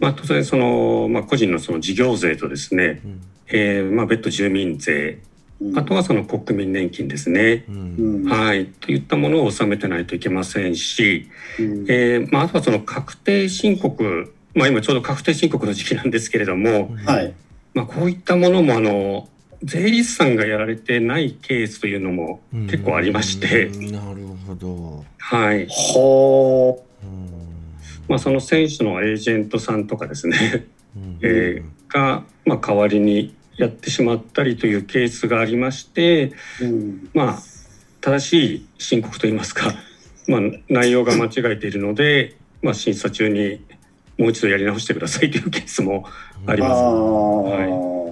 [0.00, 3.20] まあ、当然その、まあ、個人のその事業税とですね、うん。
[3.48, 5.18] えーまあ、別途住民税
[5.60, 5.78] うん。
[5.78, 7.64] あとはその国民年金ですね。
[7.68, 8.24] ううん。
[8.24, 11.28] んはい、といったものを納めてないといけませんし、
[11.58, 11.86] うん。
[11.88, 17.34] えーまあ、あとはその確定申告、まあ、今ちょうど確定申告の時期なんですけれども、はい。
[17.74, 19.28] まあ、こういったものもあの
[19.62, 23.92] 税理士さんがやられてないケースというのも結構ありまして、うん。
[23.92, 25.04] なるほど。
[25.18, 25.66] はい。
[25.68, 27.55] はうん
[28.08, 30.66] まあ、その選手のエージェントさんとかですね、
[30.96, 31.18] うん。
[31.22, 37.10] えーが、まあ、代わりにやってしまったりというケースがありまして、あうん。
[37.14, 37.38] まあ、
[38.00, 39.72] 正しい申告といいますか、
[40.28, 43.64] まあ、内容が間違えているので、まあ、審査中に
[44.18, 46.06] もう一度やり直してください というケースも
[46.46, 46.80] ありあます。
[46.82, 48.06] あ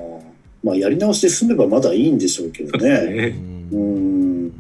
[0.63, 2.89] まあやり直しで済めばまだいいんでしょうけどね。
[3.11, 3.27] ね。
[3.73, 4.47] ううん。
[4.47, 4.53] ん。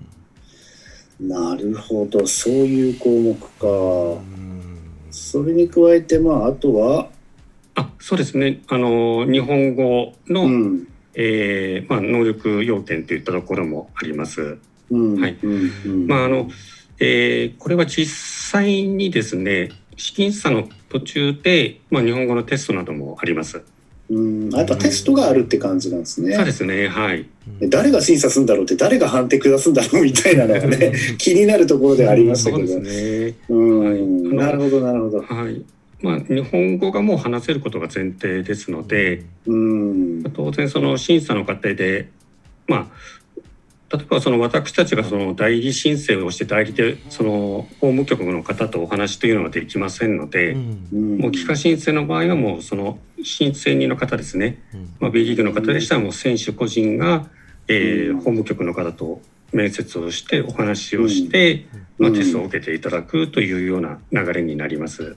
[1.20, 2.26] なるほど。
[2.26, 4.20] そういう項目か
[5.14, 7.09] それに加えてまああとは
[7.77, 8.62] あそうですね。
[8.68, 10.88] あの日本語の、うん。
[11.16, 14.59] えーまあ、能力要件といったところもあります。
[14.90, 14.96] こ
[17.68, 23.62] れは実際にですね試験査の途中で、まあ、日本語のテストなどもあります。
[24.11, 24.50] うん。
[24.50, 26.35] やっぱテストがあるって感じなんですね。
[26.35, 26.88] そうですね。
[26.88, 27.27] はい
[27.68, 33.35] 誰が審査するんだろうって誰が判定下すんだろうみたいなのがね 気になるところではありましたけどね。
[33.48, 33.80] うん。
[33.80, 34.37] はい。
[34.37, 35.20] なるほどなるほど。
[35.20, 35.62] はい。
[36.02, 40.22] まあ日本語がもう話せることが前提ですので、うん。
[40.35, 42.09] 当然その審査の過程で、
[42.66, 42.87] まあ
[43.96, 51.18] 例えばその私たちがその代理申請をして代理でその法務局の方とお話というのはできませんので、うん。
[51.18, 54.62] もう帰化申請の場合はもうその申請人の方ですね、
[55.00, 57.26] まあ、B リーグの方でしたらもう選手個人が、
[57.68, 61.66] え法務局の方と面接をしてお話をして、
[61.98, 62.07] うん。
[62.07, 65.16] まあ、テストを受けていただくというような流れになります。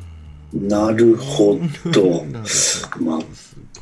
[0.52, 1.58] なるほ
[1.92, 2.24] ど。
[3.00, 3.20] まあ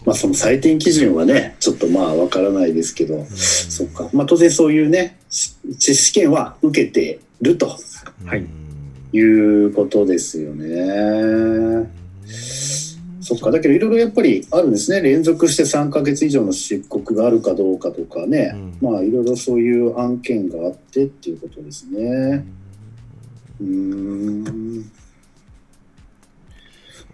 [0.07, 4.09] まあその採点基準はねちょっとまあわからないですけどそっか。
[4.13, 5.55] まあ当然そういうねし
[5.95, 7.77] 試験は受けてると
[8.25, 8.47] はい。
[9.11, 11.91] いうことですよね。
[13.21, 13.51] そっか。
[13.51, 15.01] だけどいろいろやっぱりあるんですね。
[15.01, 22.45] 連続して3ヶ月以上の出国があるかどうかとかね、まあいろいろそういう案件があってっていうことですね。
[23.61, 24.91] うーん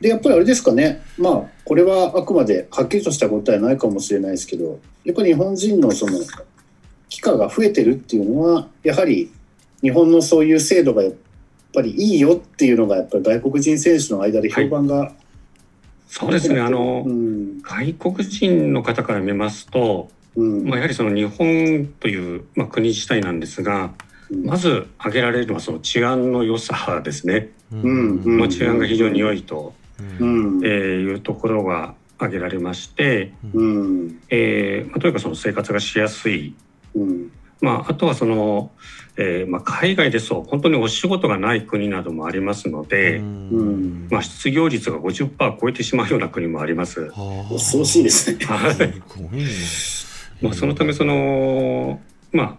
[0.04, 1.02] でやっぱりあれですかね。
[1.16, 6.18] まあこれはあくまではっきりとした答えはないかもしれないですけどやっぱり日本人のその
[7.08, 9.32] 期間が増えてるっていうのはやはり
[9.80, 11.12] 日本のそういう制度がやっ
[11.72, 15.12] ぱりいいよっていうのがやっぱり外国人選手の間で評判が、
[16.06, 16.60] そうですね。
[16.60, 17.62] あの、うん。
[17.62, 20.64] 外国人の方から見ますと、うん。
[20.64, 23.94] まあ、やはりその日本という、まあ、国自体なんですが
[24.30, 24.44] うん。
[24.44, 29.74] まず挙げられるのはその治安の良さですね、うんうんまあ、治安が非常に良いと、
[30.20, 30.60] うん。
[30.64, 34.20] えーいうところが挙げられまして、うん。
[34.30, 36.54] えーまあ、とにかくその生活がしやすい、
[36.94, 37.30] うん。
[37.60, 38.70] まあ、あとはその、
[39.16, 44.08] えーまあ、海外ですと本当にお仕事がない国などもありますので、ん。
[44.10, 47.10] まあ、失業率が50%超えてしまうような国もあります。
[47.48, 48.44] 恐ろしいですね。
[48.44, 49.02] はい。
[50.42, 52.00] まあ、そのためその
[52.32, 52.58] ま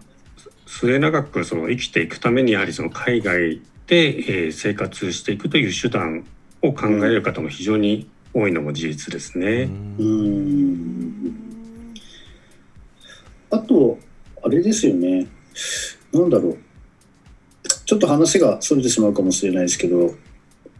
[0.66, 6.26] 末永くその生きていくためにやはりその海外で、えー生活していくという手段
[6.68, 9.70] を考える方も非常に多いのも事実ですね。
[9.98, 11.46] うん
[13.50, 13.98] あと、
[14.42, 15.26] あれですよね。
[16.12, 16.58] なんだろう。
[17.84, 20.14] ちょっと話がそれてしまうかもしれないですけど、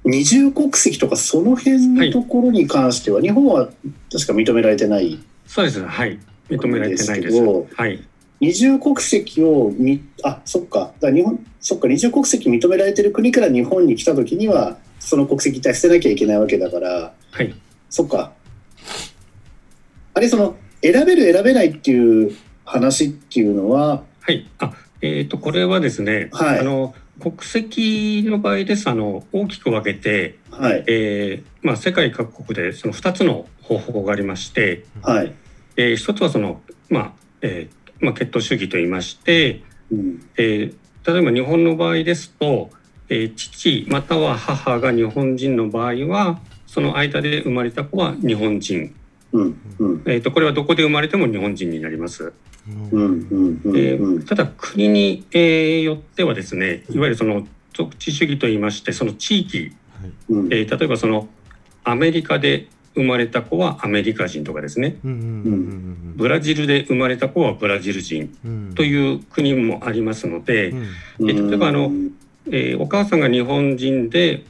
[0.05, 3.69] 二重国籍とかその辺のところに関しては、日本は
[4.13, 5.19] 確か認められてない。
[5.47, 6.19] そうですはい
[6.49, 7.41] 認められてないです。
[7.41, 8.07] はい
[8.39, 10.93] 二重国籍をみ、あ、そっか。
[11.01, 17.55] だ日本、そっか、二重国籍認められてる国から日本に来た時には、その国籍一体捨てなきゃいけないわけだから、はい。
[17.89, 18.33] そっか。
[20.15, 24.51] あれ、その、選べる選べないっていう話っていうのは、はい。
[24.59, 26.59] あえっ、とこれはですね、はい。
[26.59, 28.91] あの国籍の場合です。
[28.91, 35.33] あの大きく分けて、はい、えーまあ、世界各国でその2つの方法がありまして、はい。
[35.77, 40.75] えー一つはその、まあえーまあ、血統主義といいまして、うん、えー
[41.07, 42.71] 例えば日本の場合ですと、
[43.09, 48.95] えー父または母が日本人の場合はその間で生まれた子は日本人、
[49.33, 52.33] うん、うん、えー、とこれはどこで生まれても日本人になります。
[52.93, 54.25] うん。
[54.25, 59.73] ただ国に、えーよってはですねいわゆるその属地主義といいましてその地域、
[60.29, 60.47] うん。
[60.53, 61.29] えー例えばその
[61.85, 64.97] アメリカで生まれた子はアメリカ人とかですね。
[65.05, 68.75] うんうんうんブラジルで生まれた子はブラジル人うん。
[68.75, 70.71] という国もありますので、
[71.19, 71.31] うん。
[71.31, 71.93] え例えばあの
[72.49, 74.45] えーお母さんが日本人で、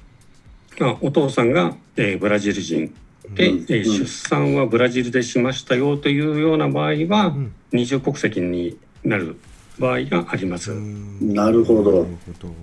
[0.79, 2.95] まあ、お父さんが、えーブラジル人。
[3.35, 3.67] で、うん。
[3.69, 7.53] えー出産はブラジルでしましたよというような場合はうん。
[7.73, 9.37] 二重国籍になる
[9.79, 10.73] 場合があります。
[10.73, 11.35] うん。
[11.35, 11.93] なるほど。
[11.93, 12.55] なるほど。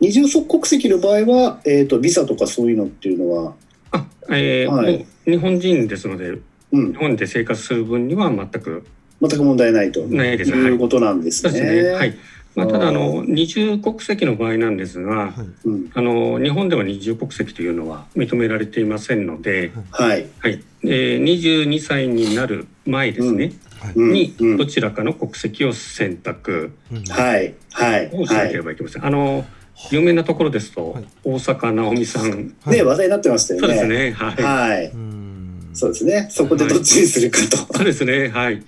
[0.00, 3.54] 二重国籍の場合は、えっ、と、ビザとかそういうのっていうのは、
[3.92, 5.06] あえーはい。
[5.24, 6.38] 日本人ですので
[6.72, 6.92] うん。
[6.92, 8.84] 日、本で生活する分には全く
[9.20, 10.06] 全く問題ないと。
[10.06, 10.50] ないです。
[10.50, 10.70] い。
[10.70, 11.60] うことなんですそうね。
[11.60, 11.94] ですね。
[11.94, 12.14] はい。
[12.56, 20.26] まあ、ただああの二重国籍の場合なんですが、はいうん、あの日本では二重国籍というのは認められていませんので、はい。
[20.38, 20.64] はい。
[20.82, 27.54] えー、22歳になる前ですね、はいうんにうんどちらかの国籍を選択うんはい。
[27.72, 28.10] はい。
[28.14, 28.50] をしなはい。
[28.50, 29.04] ければいけません。
[29.04, 29.44] あの
[29.90, 33.66] 有名なところですと、はい大坂なおみさん、はいね、話題になってましたよね。
[33.66, 34.12] そうですね。
[34.12, 34.42] はい。
[34.42, 34.86] はい。
[34.86, 35.36] うん
[35.74, 36.26] そうですね。
[36.30, 37.74] そこでどっちにするかと。
[37.74, 38.28] そうですね。
[38.28, 38.62] はい。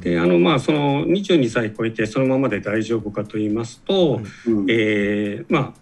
[0.00, 5.80] で、あのまあその22歳超えてそのままで大丈夫かと言いますと、はいうんえーまあ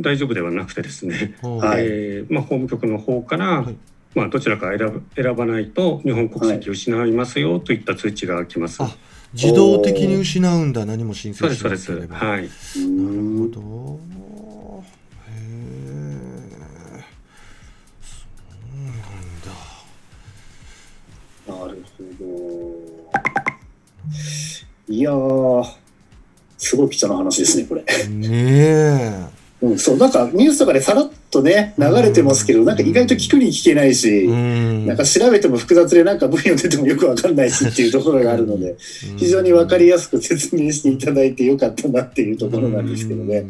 [0.00, 1.34] 大丈夫ではなくてですね。
[1.42, 3.76] はいえーまあ、法務局の方から、はい
[4.14, 8.82] まあ、どちらか選ぶ選ばないと日本国籍を失いますよといった通知が来ます。
[8.82, 8.96] あ
[9.34, 11.84] 自動的に失うんだ何も申そう請ですそうです。
[11.84, 12.44] しなければはい。
[12.44, 12.50] うなる
[13.22, 14.00] んほど
[24.92, 25.66] いやー、
[26.58, 27.82] すごい貴重な話ですね、これ。
[28.08, 29.26] ね
[29.62, 34.86] うん、そう、なんかニュースとかでさらっとね、流れてますけど、なんか意外と聞くに聞けないえし、うん。
[34.86, 38.76] なんか調べても複雑で、なんか文読んでてもよくわかんないしっていうところがあるので、
[39.16, 43.44] 非常にわかりやすく説明していただいてよかったなっていうところなんですけどね。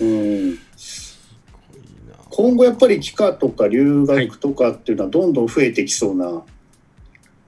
[0.00, 0.58] うん、
[2.28, 6.42] 今後やっぱり帰化とか留学とかっていうのはどんどん増えてきそうな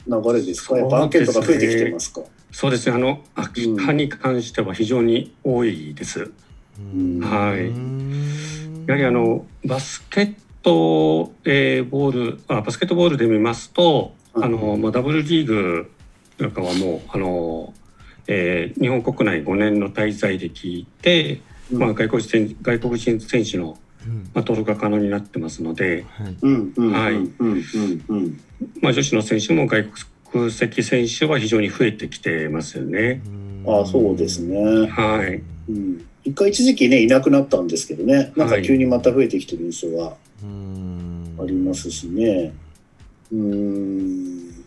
[0.06, 2.22] 流れですか、やっぱ案件とか増えてきてますか？
[2.52, 2.96] そうですね。
[2.96, 6.30] あの秋葉に関しては非常に多いです。
[6.78, 7.20] うん。
[7.20, 7.66] はい。
[7.66, 8.84] うん。
[8.86, 15.90] やはりあのバスケット、えーボールあバスケットボールで見ますと、はいあのまあダブルリーグ
[16.38, 17.72] なんかはもうあの、
[18.26, 21.40] えー日本国内5年の滞在歴で、
[21.72, 24.14] まあ外国人外国人選手のうん。
[24.16, 26.04] まあ登録が可能になってますので、
[26.92, 27.14] はい。
[28.80, 29.94] まあ女子の選手も外国
[30.50, 33.20] 籍選手は非常に増えてきてますよね。
[33.66, 34.88] あそうですね。
[34.88, 35.42] はい。
[35.68, 36.06] うん。
[36.24, 38.32] 一回一時期ねいなくなったんですけどね。
[38.36, 41.36] なんか急にまた増えてきてる印象がうん。
[41.40, 42.52] ありますしね。
[43.32, 44.64] うーん。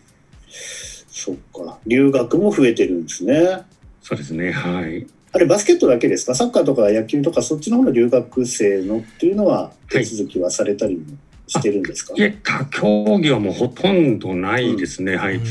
[1.07, 1.79] そっか。
[1.87, 3.61] 留学も増えてるんですね。
[4.01, 4.51] そうですね。
[4.51, 5.07] はい。
[5.31, 6.35] あれバスケットだけですか？
[6.35, 11.05] サッカーとか野球とかそっちの方の留学生のっていうのは手続きはされたりも？
[11.47, 15.15] してるんですか、他競技はもうほとんどないですね。
[15.15, 15.35] はい。
[15.35, 15.43] うん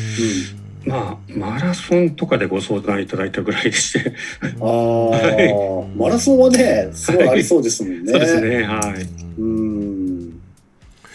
[0.84, 4.14] まあ、マラソンとかでご相談いただいたぐらいでして。
[4.61, 8.11] ああ、マラソンはねすごいありそうですもんね。
[8.11, 8.62] そうですね。
[8.64, 9.40] はい。
[9.40, 10.30] うん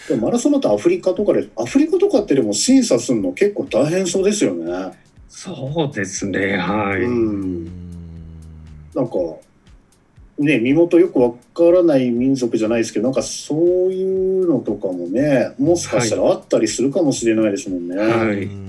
[0.08, 4.98] でもマラソンだとアフリカとかでアフリカとかってでも審査するの結構大変そうですよね。
[5.28, 6.56] そうですね。
[6.56, 7.02] はい。
[7.02, 7.66] うん
[8.96, 9.14] なんか
[10.40, 13.60] ね身元よくわからない民族じゃないですけどなんかそう
[13.92, 17.98] いうのとかもねもしかしたらあったりするかもしれないですもんね。
[17.98, 18.68] はい。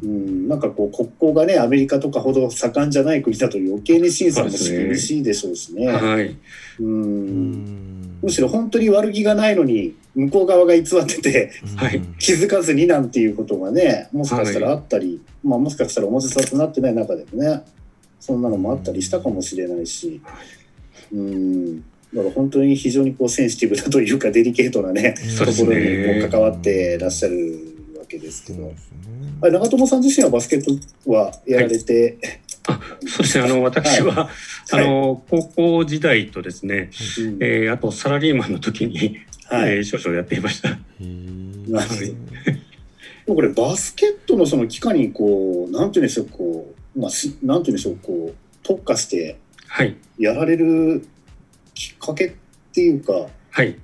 [0.00, 5.88] うん、なんかこう国交がねアメリカとかほど盛んじゃない国だと余計に審査も厳しいでしょうしね。
[5.88, 6.36] はい。
[6.80, 8.18] うん。
[8.22, 12.00] むしろ本当に悪気がないのに向こう側が偽っててはい。
[12.18, 17.62] 気づかずになんていうことがねもしかしたらあったり、まあ、もしかしたら表沙汰になってない中でもね
[18.20, 20.20] そんなのもあったりしたかもしれないし
[21.12, 21.80] うん。
[21.80, 28.74] だから本当に非常にこうセンシティブだというかデリケートなねそうですところにねこう関わってらっしゃるわけですけど、ね。
[29.42, 30.64] 長友さん自身はバスケッ
[31.04, 32.18] トはやられて、
[32.66, 33.44] あ、そうですね。
[33.44, 34.28] あの、私は、
[34.72, 37.38] あの、高校時代とですね、うん。
[37.40, 39.76] えーあとサラリーマンの時に、はい。
[39.76, 40.70] えー少々やっていました。
[40.70, 42.00] へーなるほど。
[42.00, 42.12] で
[43.28, 49.38] もこれバスケットのその期間にこうなんていうんでしょうこう、まあ、しなんていうんでしょうこう特化して
[49.78, 49.96] はい。
[50.18, 51.06] やられる
[51.72, 52.32] きっかけっ
[52.72, 53.12] ていうか
[53.50, 53.78] はい。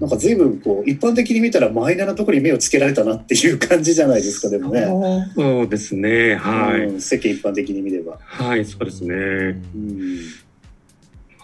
[0.00, 6.34] なんか随分こう一般的に見たらマイナーなところに目をつけられたなっていう感じじゃないですかでもね、そうですね。
[6.34, 6.86] はい。
[6.86, 8.18] うん世間一般的に見れば。
[8.20, 9.14] はい、そうですね。
[9.14, 10.18] うん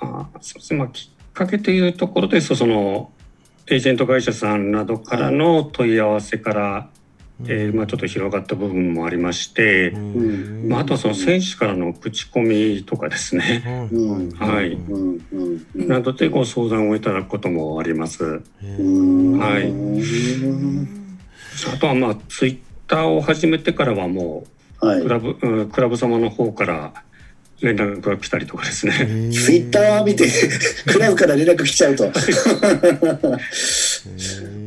[0.02, 0.78] まあ、そうですね。
[0.80, 3.12] まあ、きっかけというところですと、その、
[3.68, 6.90] エージェント会社さんなどからの問い合わせから、
[7.46, 10.68] えーまあ、ちょっと広がった部分もありまして、ん。
[10.68, 14.30] まあ、あとはその選手からの口コミとかですね、うん。
[14.30, 14.72] はい。
[14.72, 15.20] うん。
[15.32, 15.66] うん。
[15.74, 15.88] うん。
[15.88, 18.24] などでご相談をいただくこともあります。
[18.24, 19.68] うんはい。
[19.68, 21.18] うん
[21.74, 24.44] あとはまあツイッターを始めてからはも
[24.80, 25.00] はい。
[25.00, 26.92] うクラブ、うんクラブ様の方から
[27.60, 29.30] 連絡が来たりとかですね。
[29.30, 30.26] ツイッター見て
[30.86, 32.10] クラブから連絡来ちゃうと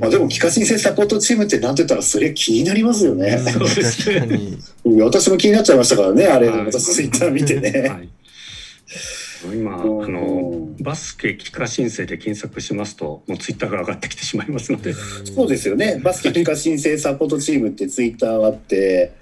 [0.03, 4.57] まあでも帰化申請サポートチームってなんて言ったらそれ気になりますよね、確かに。
[4.85, 6.65] うん私も気になっちゃいましたからねあれはい。
[6.65, 8.09] 私ツイッター見てね、はい、
[9.57, 10.13] 今あうん。
[10.13, 15.99] のバスケ帰化申請で検索しますともうツイッターが上がってきてしまいますので、そうですよね。
[16.03, 19.13] バスケ帰化申請サポートチームってツイッターがあって。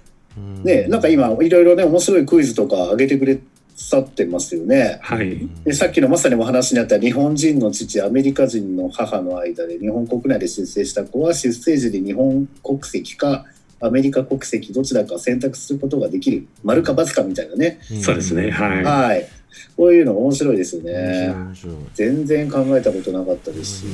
[0.64, 3.38] ねなんか今いろいろね面白いクイズとか上げてくれ
[3.76, 5.00] さってますよね。
[5.02, 13.46] はい、でさっきのまさにお話にあった日本人の父アメリカ人の母の間で日本国内で出生した子は出生時で日本国籍か
[13.80, 18.52] アメリカ国籍どちらか選択することができる丸か×かみたいなね、そうですね。
[18.52, 18.84] はい。
[18.84, 19.28] はい。
[19.76, 21.56] こういうの面白いですよ面ね
[21.94, 23.82] 全然考えたことなかったです。
[23.82, 23.86] し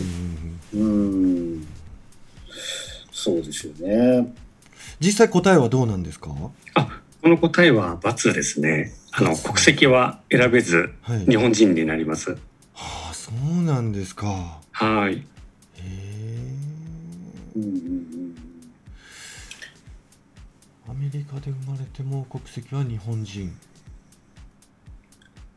[0.73, 0.81] うん。
[0.81, 0.83] う
[1.55, 1.67] ん。
[3.11, 4.33] そうですよね。
[4.99, 6.31] 実際答えはどうなんですか？
[6.73, 11.25] あこの答えは×ですねあの国籍は選べずはい。
[11.25, 12.37] 日本人になります。
[12.73, 14.59] はあそうなんですか。
[14.71, 15.15] はい。
[15.15, 15.23] へ
[15.79, 16.53] え。
[20.87, 23.57] アメリカで生まれても国籍は日本人。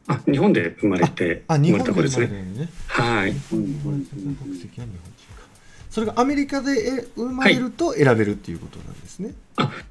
[0.08, 2.26] あ日本で生まれてあ生ま日本で生れた子ですね。
[2.28, 2.68] まれたのね。
[2.86, 3.32] はい。
[3.34, 5.19] 日本で生まれても国籍は日本人。
[5.19, 5.19] か
[5.90, 9.34] それがアメリカでえ生まれると選べるっていうことなんですね、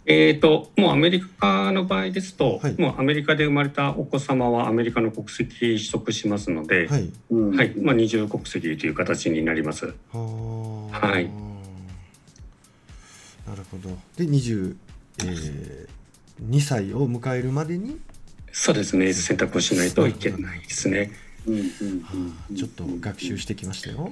[0.06, 2.76] えー、ともうアメリカの場合ですと、はい。
[2.80, 7.12] もうアメリカで生まれたお子様はアメリカの国籍取得しますので、はい。
[7.32, 7.56] うん。
[7.56, 7.76] はい。
[7.76, 9.88] まあ、二重国籍という形になります。
[9.88, 11.08] はあ。
[11.08, 11.26] はい。
[13.46, 13.90] なるほど。
[14.16, 14.76] で20、
[15.26, 18.00] えー、2歳を迎えるまでに、
[18.52, 19.14] そうですね。
[19.14, 21.12] 選択をしないといけないですね。
[21.48, 24.12] うんうんちょっと学習してきましたよ。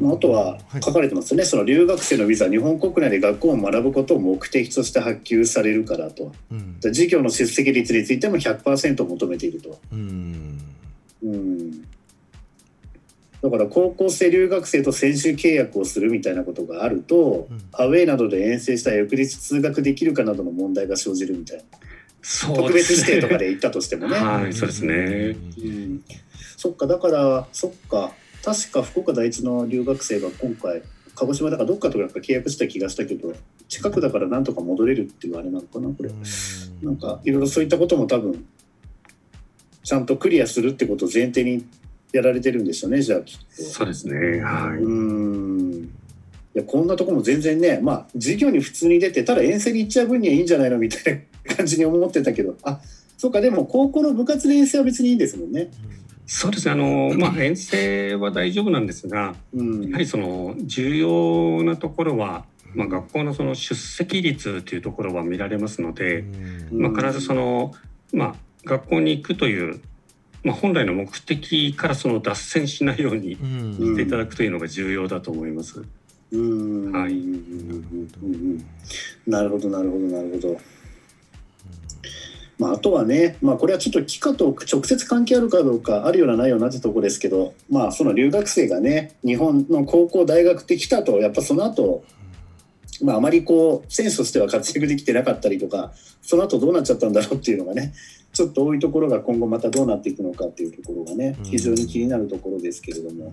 [0.00, 0.82] まあ、あとははい。
[0.82, 6.32] 書かれてますよね、その留学生のビザ日本国内で学校を学ぶことを目的として発給されるからと。
[6.50, 6.80] うん。
[6.80, 10.60] で授業の出席率についても100%求めていると、うん。
[11.22, 11.82] うん、
[13.42, 17.62] だから高校生留学生と選手契約をするみたいなことがあると、うん。
[17.72, 21.64] アウェーなどで遠征した翌日通学できるかなどの問題が生じるみたいな。
[22.26, 25.36] そう特別指定とかで行ったとしてもね、はいそうですね。
[25.58, 26.02] うん、
[26.56, 28.12] そっかだからそっか
[28.44, 30.82] 確か福岡第一の留学生が今回
[31.14, 33.32] 鹿児島だからどっかとやっぱ契約した気がしたけど
[33.68, 36.10] 近くだからなんとか戻れるっていうあれなのかなこれ
[36.82, 38.44] なんかいろいろそういったことも多分
[39.82, 41.64] ちゃんとクリアするってことを前提に
[42.12, 43.62] やられてるんでしょうねじゃあきっと。
[43.62, 44.84] そうですねはうい。
[44.86, 45.88] んい
[46.54, 52.80] やこんなとこも全然ねまあ授業に普通に出てただ遠征に行っちゃう分にはいいんじゃないのみたいな感じに思ってたけどあ
[53.18, 55.70] そうかでも高校の部活の遠征は別にいいんですもんね。
[56.26, 56.72] そうですね。
[56.72, 59.84] あのまあ遠征は大丈夫なんですがうん。
[59.88, 62.44] やはりその重要なところは、
[62.74, 66.24] まあ、学校のその出席率というところは見られますので、
[66.72, 67.74] まあ、必ずその、
[68.12, 69.80] まあ、学校に行くという、
[70.42, 73.74] まあ、本来の目的からその脱線しないようにうん。
[73.74, 75.84] していただくというのが重要だと思います。
[76.32, 76.92] うん。
[76.92, 77.12] はい。
[77.12, 77.34] うん
[78.22, 78.64] うんうん
[79.26, 79.68] なるほど。
[79.70, 80.06] なるほど。
[80.06, 80.60] なるほど。
[82.58, 92.04] まあ、あとはね、まあ、これはちょっと帰化と直接関係あるかどうかあるようなないようなってとこですけど、まあ、その留学生がね日本の高校大学で来たとやっぱその後、
[93.02, 95.92] まああまりこう選手としては活躍できてなかったりとか
[96.22, 97.92] その後どうなっちゃったんだろうっていうのがね
[98.32, 103.32] ちょっと多いところが今後またどうなっていくのかっていうところがね非常に気になるところですけれども。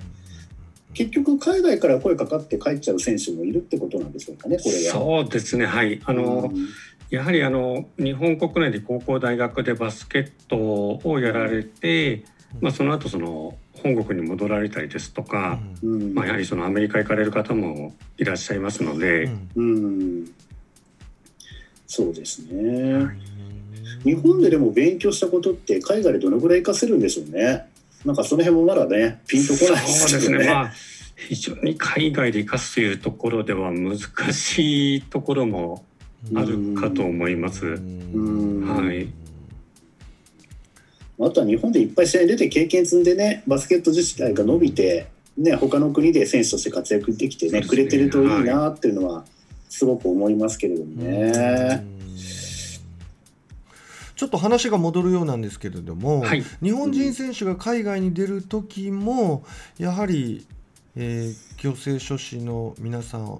[0.93, 4.91] 結局海外から声かかって帰っちゃう選手もいるってことなんでしょうかねこれは。
[4.91, 6.67] そうですねはいあの、うん
[7.11, 12.23] やはりあの日本国内で高校大学でバスケットをやられて、
[12.61, 16.13] まあ、その後その本国に戻られたりですとか、うん。
[16.13, 20.31] まあ、やはりそのアメリカ行かれる方もいらっしゃいますので、うん。
[21.85, 23.07] そうですね。
[24.03, 27.67] 日本ででも勉強したことって海外でどのぐらい活かせるんでしょうね。
[28.05, 30.71] なんかその辺もまだねピンとこないそうですよね、まあ、
[31.15, 33.99] 非常に海外で生かすというところでは難
[34.33, 35.85] しいところも
[36.35, 37.65] あるかと思います。
[37.65, 38.61] ん。
[38.67, 39.07] はい。
[41.19, 45.07] あとは日本でいっぱい試合に出て経験積んでねバスケット自体が伸びて、
[45.37, 47.67] ね、他の国で選手として活躍できてねね。
[47.67, 49.25] くれてるといいなっていうのは
[49.69, 51.85] すごく思いますけれどもね。
[54.15, 56.43] ちょっと話が戻るようなんですけれども、はい。
[56.61, 59.43] 日本人選手が海外に出る時も
[59.79, 60.45] やはり
[60.95, 63.39] えー行政書士の皆様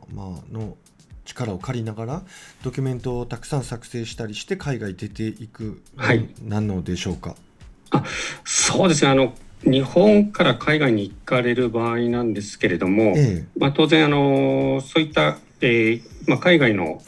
[0.52, 0.78] の
[1.26, 2.22] 力を借りながら
[2.64, 6.28] ドキュメントをたくさん作成したりして海外出ていく、はい。
[6.44, 7.36] なのでしょうか？
[8.44, 9.12] そうですね。
[9.12, 17.04] あの日本から海外に行かれる場合なんですけれども、えまあ、当然あのそういった、えーまあ、海外の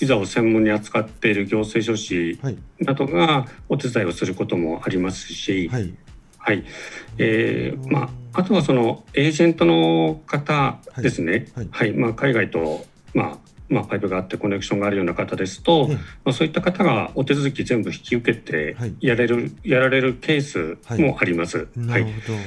[0.00, 2.56] ビザを専門に扱っている行政書士はい。
[2.80, 5.92] などがお手伝いをすることもありますし、はい。
[6.38, 6.64] はい。
[7.18, 11.68] えーまあ、あとはそのエージェントの方ですね、はい。
[11.70, 11.92] はい。
[11.92, 18.94] まあ、海外と、まあまあ、パイプがあってコネクションがあるような方ですと、えまあ、そういった方がお手続き全部引き受けてはい。
[19.00, 21.68] やれる、やられるケースもあります。
[21.86, 22.04] はい。
[22.04, 22.38] るほど。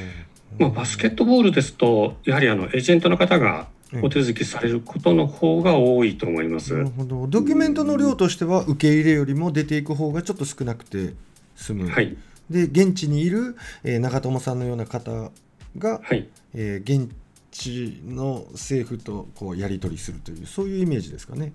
[0.59, 3.67] まあ、バスケットボールですとやはりあのエージェントの方が
[4.01, 6.73] お手続きされることの方が多いと思います。
[6.73, 7.27] なるほど。
[7.27, 11.13] ドキュメントの量としては受け入れよりも出ていく方がちょっと少なくて
[11.55, 12.17] 済む、はい、
[12.49, 15.31] で現地にいる、えー長友さんのような方
[15.77, 17.13] が、はい、えー現
[17.51, 21.53] 地の政府とこうやり取りするというそういうイメージですかね。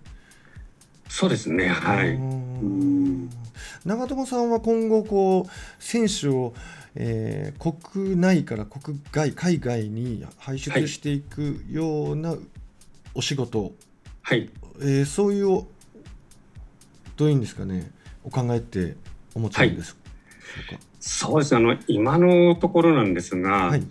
[1.09, 1.69] そうですね。
[1.69, 2.19] はい。
[3.85, 6.55] 長友さんは今後こう選手を、
[6.95, 12.35] えー国内から国外海外に輩出していくような
[13.15, 13.73] お仕事、
[14.23, 14.51] はい。
[14.81, 15.65] えーそういう
[17.17, 17.91] どういうんですかね
[18.25, 18.97] お考えって
[19.35, 20.81] お持ちなんですでしょうか。
[21.01, 21.59] そうですね。
[21.59, 23.83] あの今のところなんですが、はい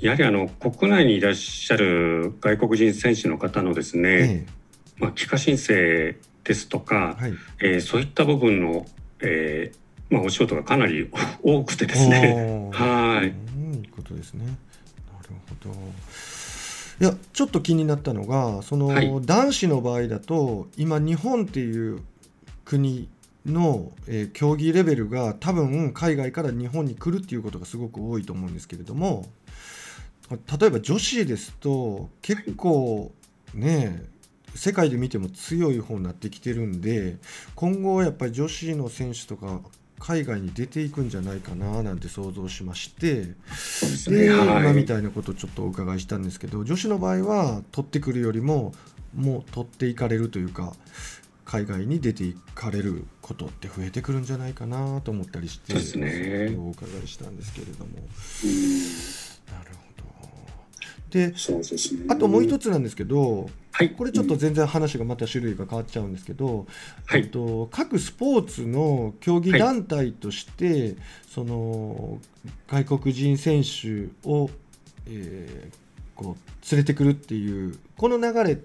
[0.00, 4.46] やはりあの国内にいらっしゃる外国人選手の方のですね、え
[4.98, 8.86] まあ帰化申請ですとか、えはいえーそういった部分の、
[9.20, 9.78] えー
[10.14, 11.10] まあお仕事がかなり
[11.42, 12.70] 多くてですね。
[12.72, 14.44] はいうんいいことですね。
[14.46, 14.56] なる
[15.62, 15.74] ほど。
[17.00, 22.00] いやちょっと気になったのがその、はい男子の場合だと今日本っていう
[22.64, 23.08] 国
[23.46, 29.26] の、えー競技レベルが多分海外から日本に来るっていうことがすごく多いと思うんですけれども
[30.30, 33.12] 例えば女子ですと結構
[33.54, 34.04] ね
[34.54, 37.16] 世界で見ても強い方になってきてるんで
[37.54, 39.60] 今後やっぱり女子の選手とか
[39.98, 43.34] 海外に出ていくんじゃないかななんて想像しまして
[44.08, 44.30] で。
[44.30, 44.62] はい。
[44.62, 48.74] 今みたいなことをちょっとお伺いしたんですけど女子の場合は取ってくるよりも
[49.14, 50.74] もう取っていかれるというか
[51.44, 56.56] 海外に出ていかれることって増えてくるんじゃないかなと思ったりしてそうですね。
[56.58, 57.92] お伺いしたんですけれども
[61.10, 61.34] でね。
[62.08, 63.90] あともう一つなんですけどはい。
[63.90, 66.66] これちょっと全然話がまた種類が変わっちゃうんですけど、
[67.06, 70.96] はいと、各スポーツの競技団体として、
[71.28, 72.18] その
[72.68, 74.50] 外国人選手を、
[75.06, 75.88] えー
[76.18, 78.58] こう連れてくるっていうこの流れ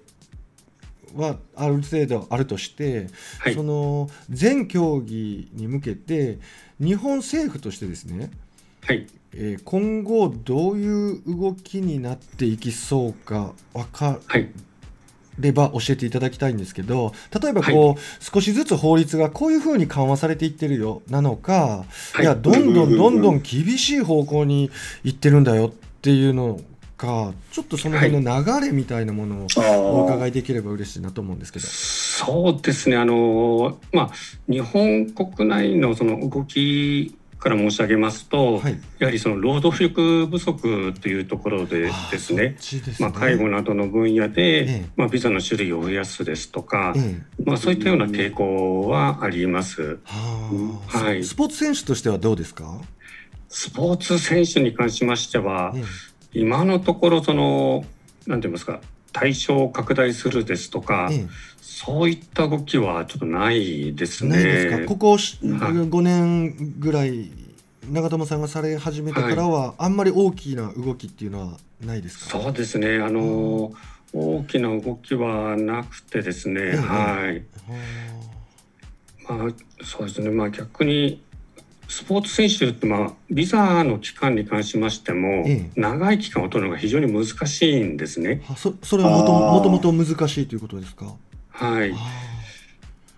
[1.16, 3.08] はある程度あるとして、
[3.40, 3.62] はいそ。
[3.62, 6.40] の全競技に向けて
[6.80, 8.32] 日本政府としてですね、
[8.82, 9.06] はい。
[9.36, 14.50] えー今後どういう動きになっていきそうか分かはい。
[15.40, 24.70] れば教えていただきたいんですけど例えばこう、少しずつ法律がこういうふうに緩和されていってるよなのか、はいい、やどんどんどんどん厳しい方向に
[25.04, 25.72] 行ってるんだよっ
[26.02, 26.60] ていうの
[26.98, 29.48] かちょっとその辺の流れみたいなものを
[30.02, 31.66] お伺いできれば嬉しいなと思うんですけど。
[31.66, 32.96] そうですね。
[32.96, 34.12] あのまあ
[34.48, 42.44] 日本国内のその動きから申し上げますと、はい、やはりその労働力不足というところでですね。
[42.44, 42.58] ね。
[43.00, 44.86] まあ、介護などの分野で、ええ。
[44.96, 47.00] まあ、ビザの種類を増やすですとか、え
[47.40, 47.44] え。
[47.44, 50.00] まあ、そういったような傾向はあります。
[50.06, 51.24] はあはい。
[51.24, 52.80] ススポーツ選手としてはどうですか、
[53.50, 55.84] スポーツ選手に関しましてはえ、え。
[56.40, 57.84] 今のところその
[58.26, 58.80] なんて言いますか
[59.12, 61.28] 対象を拡大するですとか、え
[61.66, 64.38] そういった動きはちょっとないですえ、ね。
[64.44, 64.86] ですか？
[64.86, 67.32] ここしはい5年ぐらい
[67.90, 72.40] 長友さんがされ始めてからは、あんまり大きな動きっていうのはないですか？
[72.42, 72.98] そうですね。
[73.00, 73.74] あの、
[74.14, 77.44] 大きな動きはなくてですね、ええはい。
[79.28, 80.30] まあ、そうですね。
[80.30, 81.22] まあ、逆に。
[81.90, 88.42] スポーツ選手って、まあ、ビザの期間に関しましても、え長い期間を取るのが非常に難しいんですね。
[88.46, 91.14] はそそれはもともと難しいということですか？
[91.54, 91.92] はい。
[91.94, 91.96] あ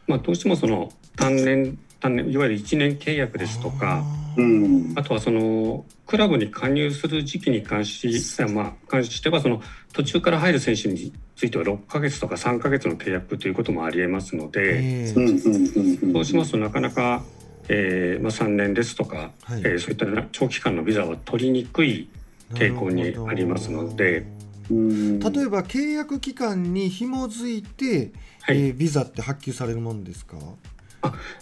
[0.07, 4.03] まあ、どうしてもその単年、単年、いわゆる1年契約ーですとか。
[4.38, 4.93] うあーん。
[4.95, 8.09] あとはそのクラブに加入する時期に関し,、
[8.53, 9.61] まあ、関してはその
[9.93, 16.13] 途中から入る選手については6ヶ月とか3ヶ月の契約ということもありえますので、ええうんうんうんうん。
[16.13, 17.23] そうしますとなかなか、
[17.69, 22.09] えーまあ、3年ですとか、はいえーそういった長期間のビザは取りにくい
[22.53, 24.34] 傾向にありますのでうん。
[24.70, 28.11] 例えば契約期間に紐づいて、
[28.41, 28.57] はい。
[28.57, 30.38] えービザって発給されるもんですか、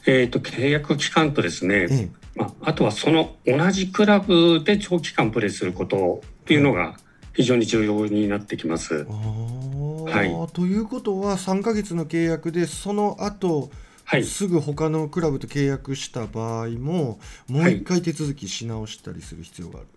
[0.06, 6.98] えー、と契約期間とですね、えまあ、あとはその同じクラブで長期間プレーすることっていうのが
[7.34, 9.06] 非常に重要になってきます。
[9.06, 13.72] はい、ということは3ヶ月の契約でその後、
[14.04, 19.88] はい、すぐ他のクラブと契約した場合ももう一回手続きし直したりする必要がある、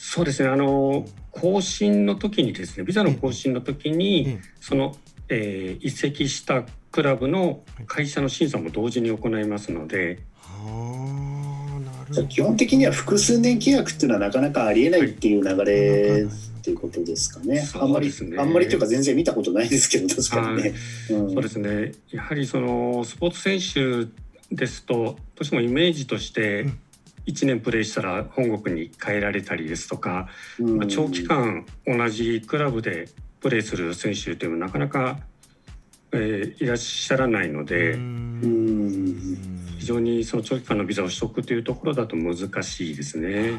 [0.00, 0.48] そうですね。
[0.48, 4.94] あの更新の時にですねビザの更新の時に、その、
[5.28, 10.20] えー、移籍したクラブの会社の審査も同時に行いますので。
[12.30, 17.68] 基本的には複数年契約っていうのはなかなかありえないっていう流れっていうことですかね。
[17.74, 20.74] あんまり、あんまりというか全然見たことないですけど確かにね。
[21.10, 21.92] うん、そうですね。
[22.10, 24.08] やはりそのスポーツ選手
[24.54, 26.66] ですとどうしてもイメージとして
[27.28, 33.08] 1年プレーしたら本国に帰られたりですとか、うん、まあ、長期間同じクラブで
[33.40, 35.18] プレーする選手というのはなかなか、
[36.12, 37.98] えー、いらっしゃらないので。
[39.78, 43.58] 非常にその長期間のビザを取得というところだと難しいですね。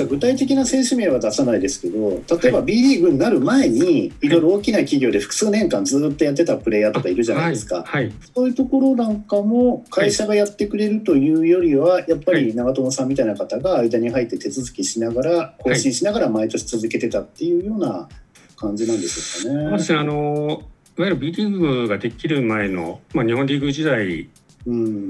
[0.00, 4.28] じゃあ具体的な選手名は出さないですけど例えば B リーグになる前にい。
[4.30, 8.04] ろいろ大きな企業で複数年間ずっとやってたプレイヤーとかいるじゃないですか、はい。
[8.04, 18.08] はい、そういうところなんかも会社がやってくれるというよりはやっぱり長友さんみたいな方が間に入って手続きしながら更新しながら毎年続けてたっていうような
[18.56, 19.64] 感じなんでしょうかね。
[19.64, 19.98] そうですね。
[19.98, 20.62] あの
[20.96, 24.30] いわゆる B リーグができる前の、まあ、日本リーグ時代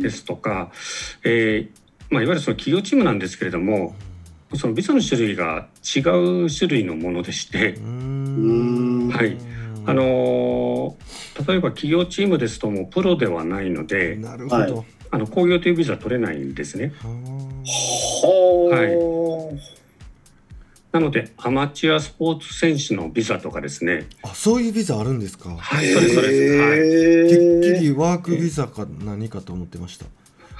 [0.00, 0.70] ですとか、
[1.24, 1.68] うん、えー、
[2.10, 3.94] まあ、いわゆるその企業チームなんですけれども
[4.54, 6.00] そのビザの種類が違
[6.44, 9.38] う種類のものでして、はい、
[9.86, 10.96] あの
[11.46, 16.92] 例えば企業チームですともうプロではないのでなるほどあの工業というビザ取れないんですね。
[17.02, 17.08] は
[19.56, 19.60] い
[20.92, 24.08] なのでアマチュアスポーツ選手のビザとかですね。
[24.22, 25.50] あ、そういうビザあるんですか。
[25.50, 26.58] はい、そうですそうです。
[26.58, 26.78] はい。
[27.62, 30.06] てっきりワークビザか何かと思ってました。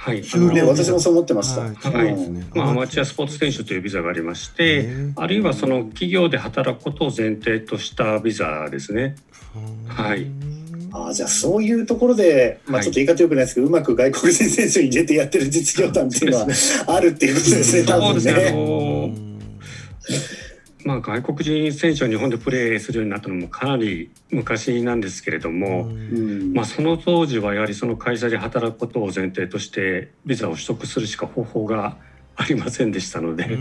[0.03, 1.61] はい、ね、私もそう思ってました。
[1.61, 9.15] はい、はい、ね、まあ、アマチュアスポーツ選手というビザがありまして、あるいはその企業で働くことを前提としたビザですね。
[9.87, 10.25] はい。
[10.91, 16.47] あじゃあそういうところで、まあ、ちょっと言い方よくないですけど、はい、うまく外国人選手に入れてやってる実業団っていうのは
[16.87, 19.31] あるっていうことですね、多分ね。
[20.83, 25.89] まあ、外国人選手は日本でプレーするようになったのもかなり昔なんですけれども、
[26.53, 31.97] まあ、その当時はやはりその会社で働くことを前提としてビザを取得するしか方法が
[32.35, 33.57] ありませんでしたので。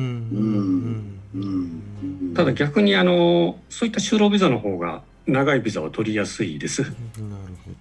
[2.34, 6.84] ただ逆にあのそういった就労ビザの方が長いビザを取りやすいです。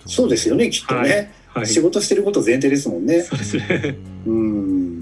[0.05, 1.29] そうですよねきっとね、はい。
[1.59, 3.21] はい、仕事してること前提ですもんね。
[3.21, 3.97] そうですね。
[4.25, 4.98] うん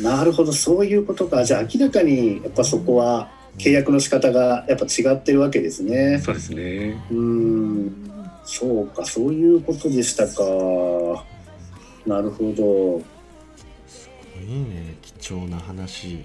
[0.00, 6.20] なるほどそういうことかじゃあ明らかにやっぱそこは契約の仕方がやっぱ違ってるわけですね。
[6.22, 8.10] そうですねうん
[8.44, 11.24] そうかそういうことでしたか
[12.06, 13.00] なるほど。
[13.88, 16.22] すごいね貴重な話。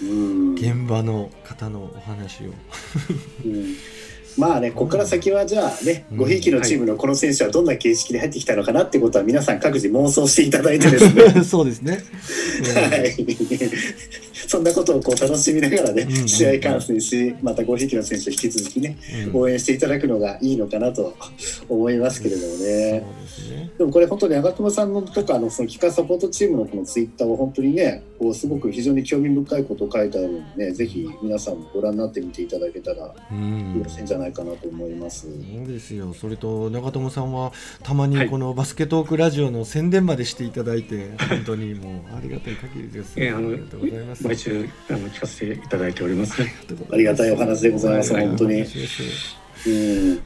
[0.00, 2.46] うん現場の方のお話を。
[3.44, 3.76] うん
[4.38, 11.44] まあね、ここから先はじゃあね、ごひいきのチームのこの選手はどんな形式で入ってきたのかなってことは皆さん各自妄想していただいてですね。
[11.44, 12.02] そうですね。
[12.74, 13.14] はい。
[14.52, 18.98] そんなことをこう楽しみながらね、試合観戦し、またごひいきの選手を引き続きね、
[19.32, 21.16] 応援していただくのがいいのかなと
[21.70, 23.02] 思いますけれどもね。
[23.78, 33.14] でもこれ本当に長友さんのとかのその機械サポートチームのこのツイッターは本当にね、こうすごく非常に興味深いことを書いてあるのでね、ぜひ皆さんもご覧になってみていただけたらよ
[33.82, 35.22] ろしいんじゃないかなと思います。
[35.22, 36.12] そうですよ。
[36.12, 43.14] それと長友さんはたまにこのバスケトークラジオの宣伝までしていただいて、はい、本当にもうありがたい限りです。
[43.16, 44.22] えありがとうございます。
[44.42, 46.42] 毎週あの聞かせていただいております。
[46.42, 48.12] ありがたいお話でございます。
[48.18, 48.62] 本当に。
[48.62, 50.22] うん。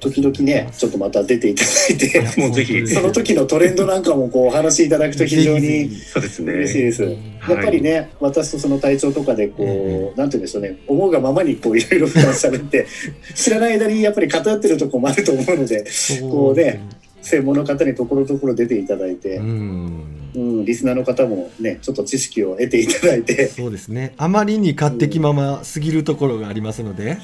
[0.00, 6.52] 時々ね、ちょっとまた出ていただいて、もうぜひその時のトレンドなんかもこうお話しいただくと非常にそうですね。
[6.52, 7.02] 嬉しいです。
[7.02, 12.86] やっぱりね、私とその体調とかでこう、なんて言うんでしょうね、思うがままにこういろいろ普段喋って、
[13.34, 15.84] 知らない間にやっぱり偏ってるところもあると思うので、
[16.20, 16.80] こうね、
[17.22, 23.48] 専門の方にところどころ出ていただいて、うん、うん、リスナーの方もねちょっと知識を得ていただいて。
[23.48, 24.14] そうですね。
[24.16, 27.18] あまりに勝手気まますぎるところがありますので、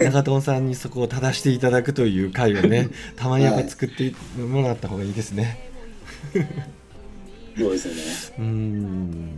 [0.00, 5.58] うん、中藤さんにそこを正していただくという回をねたまにやっぱ作ってもらった方がいいですね。
[7.58, 8.00] そうですよね。
[8.38, 9.34] うん。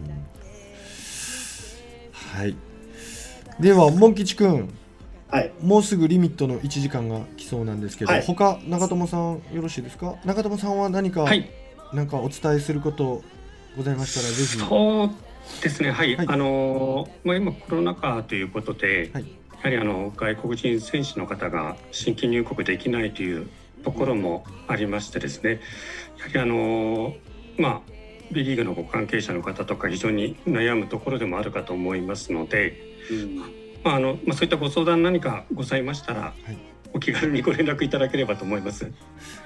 [2.12, 2.56] はい。
[3.60, 4.68] ではモン吉くん
[5.32, 10.16] はい、もうすぐリミットの1時間が来そうなんですけど、はい、他長友さんよろしいですか？
[10.26, 11.48] 長友さんは何か、はい、
[11.92, 13.22] 何かお伝えすること
[13.76, 14.58] ございましたらぜひ。
[14.58, 15.90] そうですね。
[15.90, 19.20] はい、はい、あのまあ、今コロナ禍ということで、や
[19.62, 23.48] はりあの外国人選手の方が新規入国できないという
[23.84, 25.60] ところもありましてですね。
[26.18, 27.14] やはりあの
[27.58, 27.80] まあ
[28.32, 32.74] B リーグのご関係者の方とか非常に悩むところでもあるかと思いますので、
[33.10, 33.36] うん。
[33.84, 38.90] まああのまあ、そういったご相談何かございましたら、はいお気軽にご連絡いただければと思います。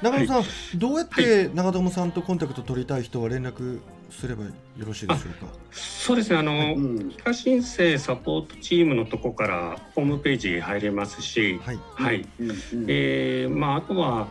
[0.03, 0.45] 長野さん、
[0.79, 3.81] どうやって長友さんとコンタクト取りたい人は連絡
[4.11, 5.53] すればよろしいでしょうか？
[5.71, 11.79] そうですねあの、うん帰化申請サポートチームのとこからホームページ入れますし、はい。
[11.95, 12.57] はい、うんうん
[12.89, 14.29] えーまああとは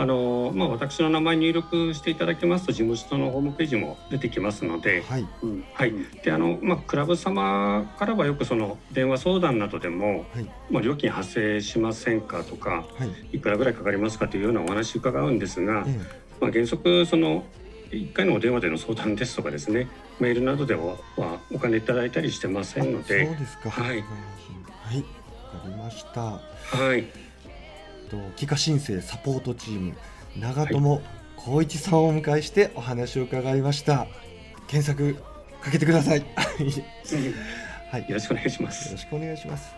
[0.00, 5.26] あのまあ私の名前入力していただきますと事務所のホームページも出てきますので、はい。
[5.42, 5.92] うんはい
[6.22, 13.36] であのまあクラブ様からはよくその電話相談などでも、はいまあ料金発生しませんかとかはい。
[13.36, 15.98] いくらぐらいかかりますかというようなお話伺うんですが、え
[16.40, 17.44] まあ原則その
[17.90, 19.88] 1回のお電話での相談ですとかですね
[20.20, 23.70] メールなどでははお金いただいたりしてませんのえそうで、ですか。
[23.70, 23.98] はいはい。
[23.98, 26.20] わかりました。
[26.22, 26.40] は
[26.96, 27.04] い、
[28.08, 29.94] と帰化申請サポートチーム
[30.36, 31.00] 長友
[31.38, 34.06] 光一さんをお迎えしてお話を伺いました。
[34.66, 35.14] 検索
[35.60, 36.24] かけてください。
[37.90, 38.02] はい。
[38.02, 38.98] よろしくお願いしまよすろ。
[38.98, 39.70] しくお願いします。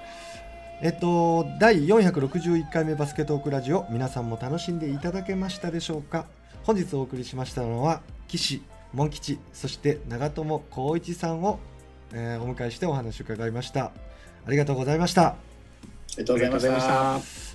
[0.82, 6.26] えっと、第461回目バスケットークラジオ、皆さんも楽しんでいただけましたでしょうか？
[6.64, 8.62] 本日お送りしましたのは、岸、
[8.92, 11.58] モン吉、そして長友光一さんを、
[12.12, 13.92] えーお迎えしてお話を伺いました。
[14.46, 15.26] ありがとうございました。
[15.26, 15.36] あ
[16.18, 17.20] りがとうございました。
[17.20, 17.49] た。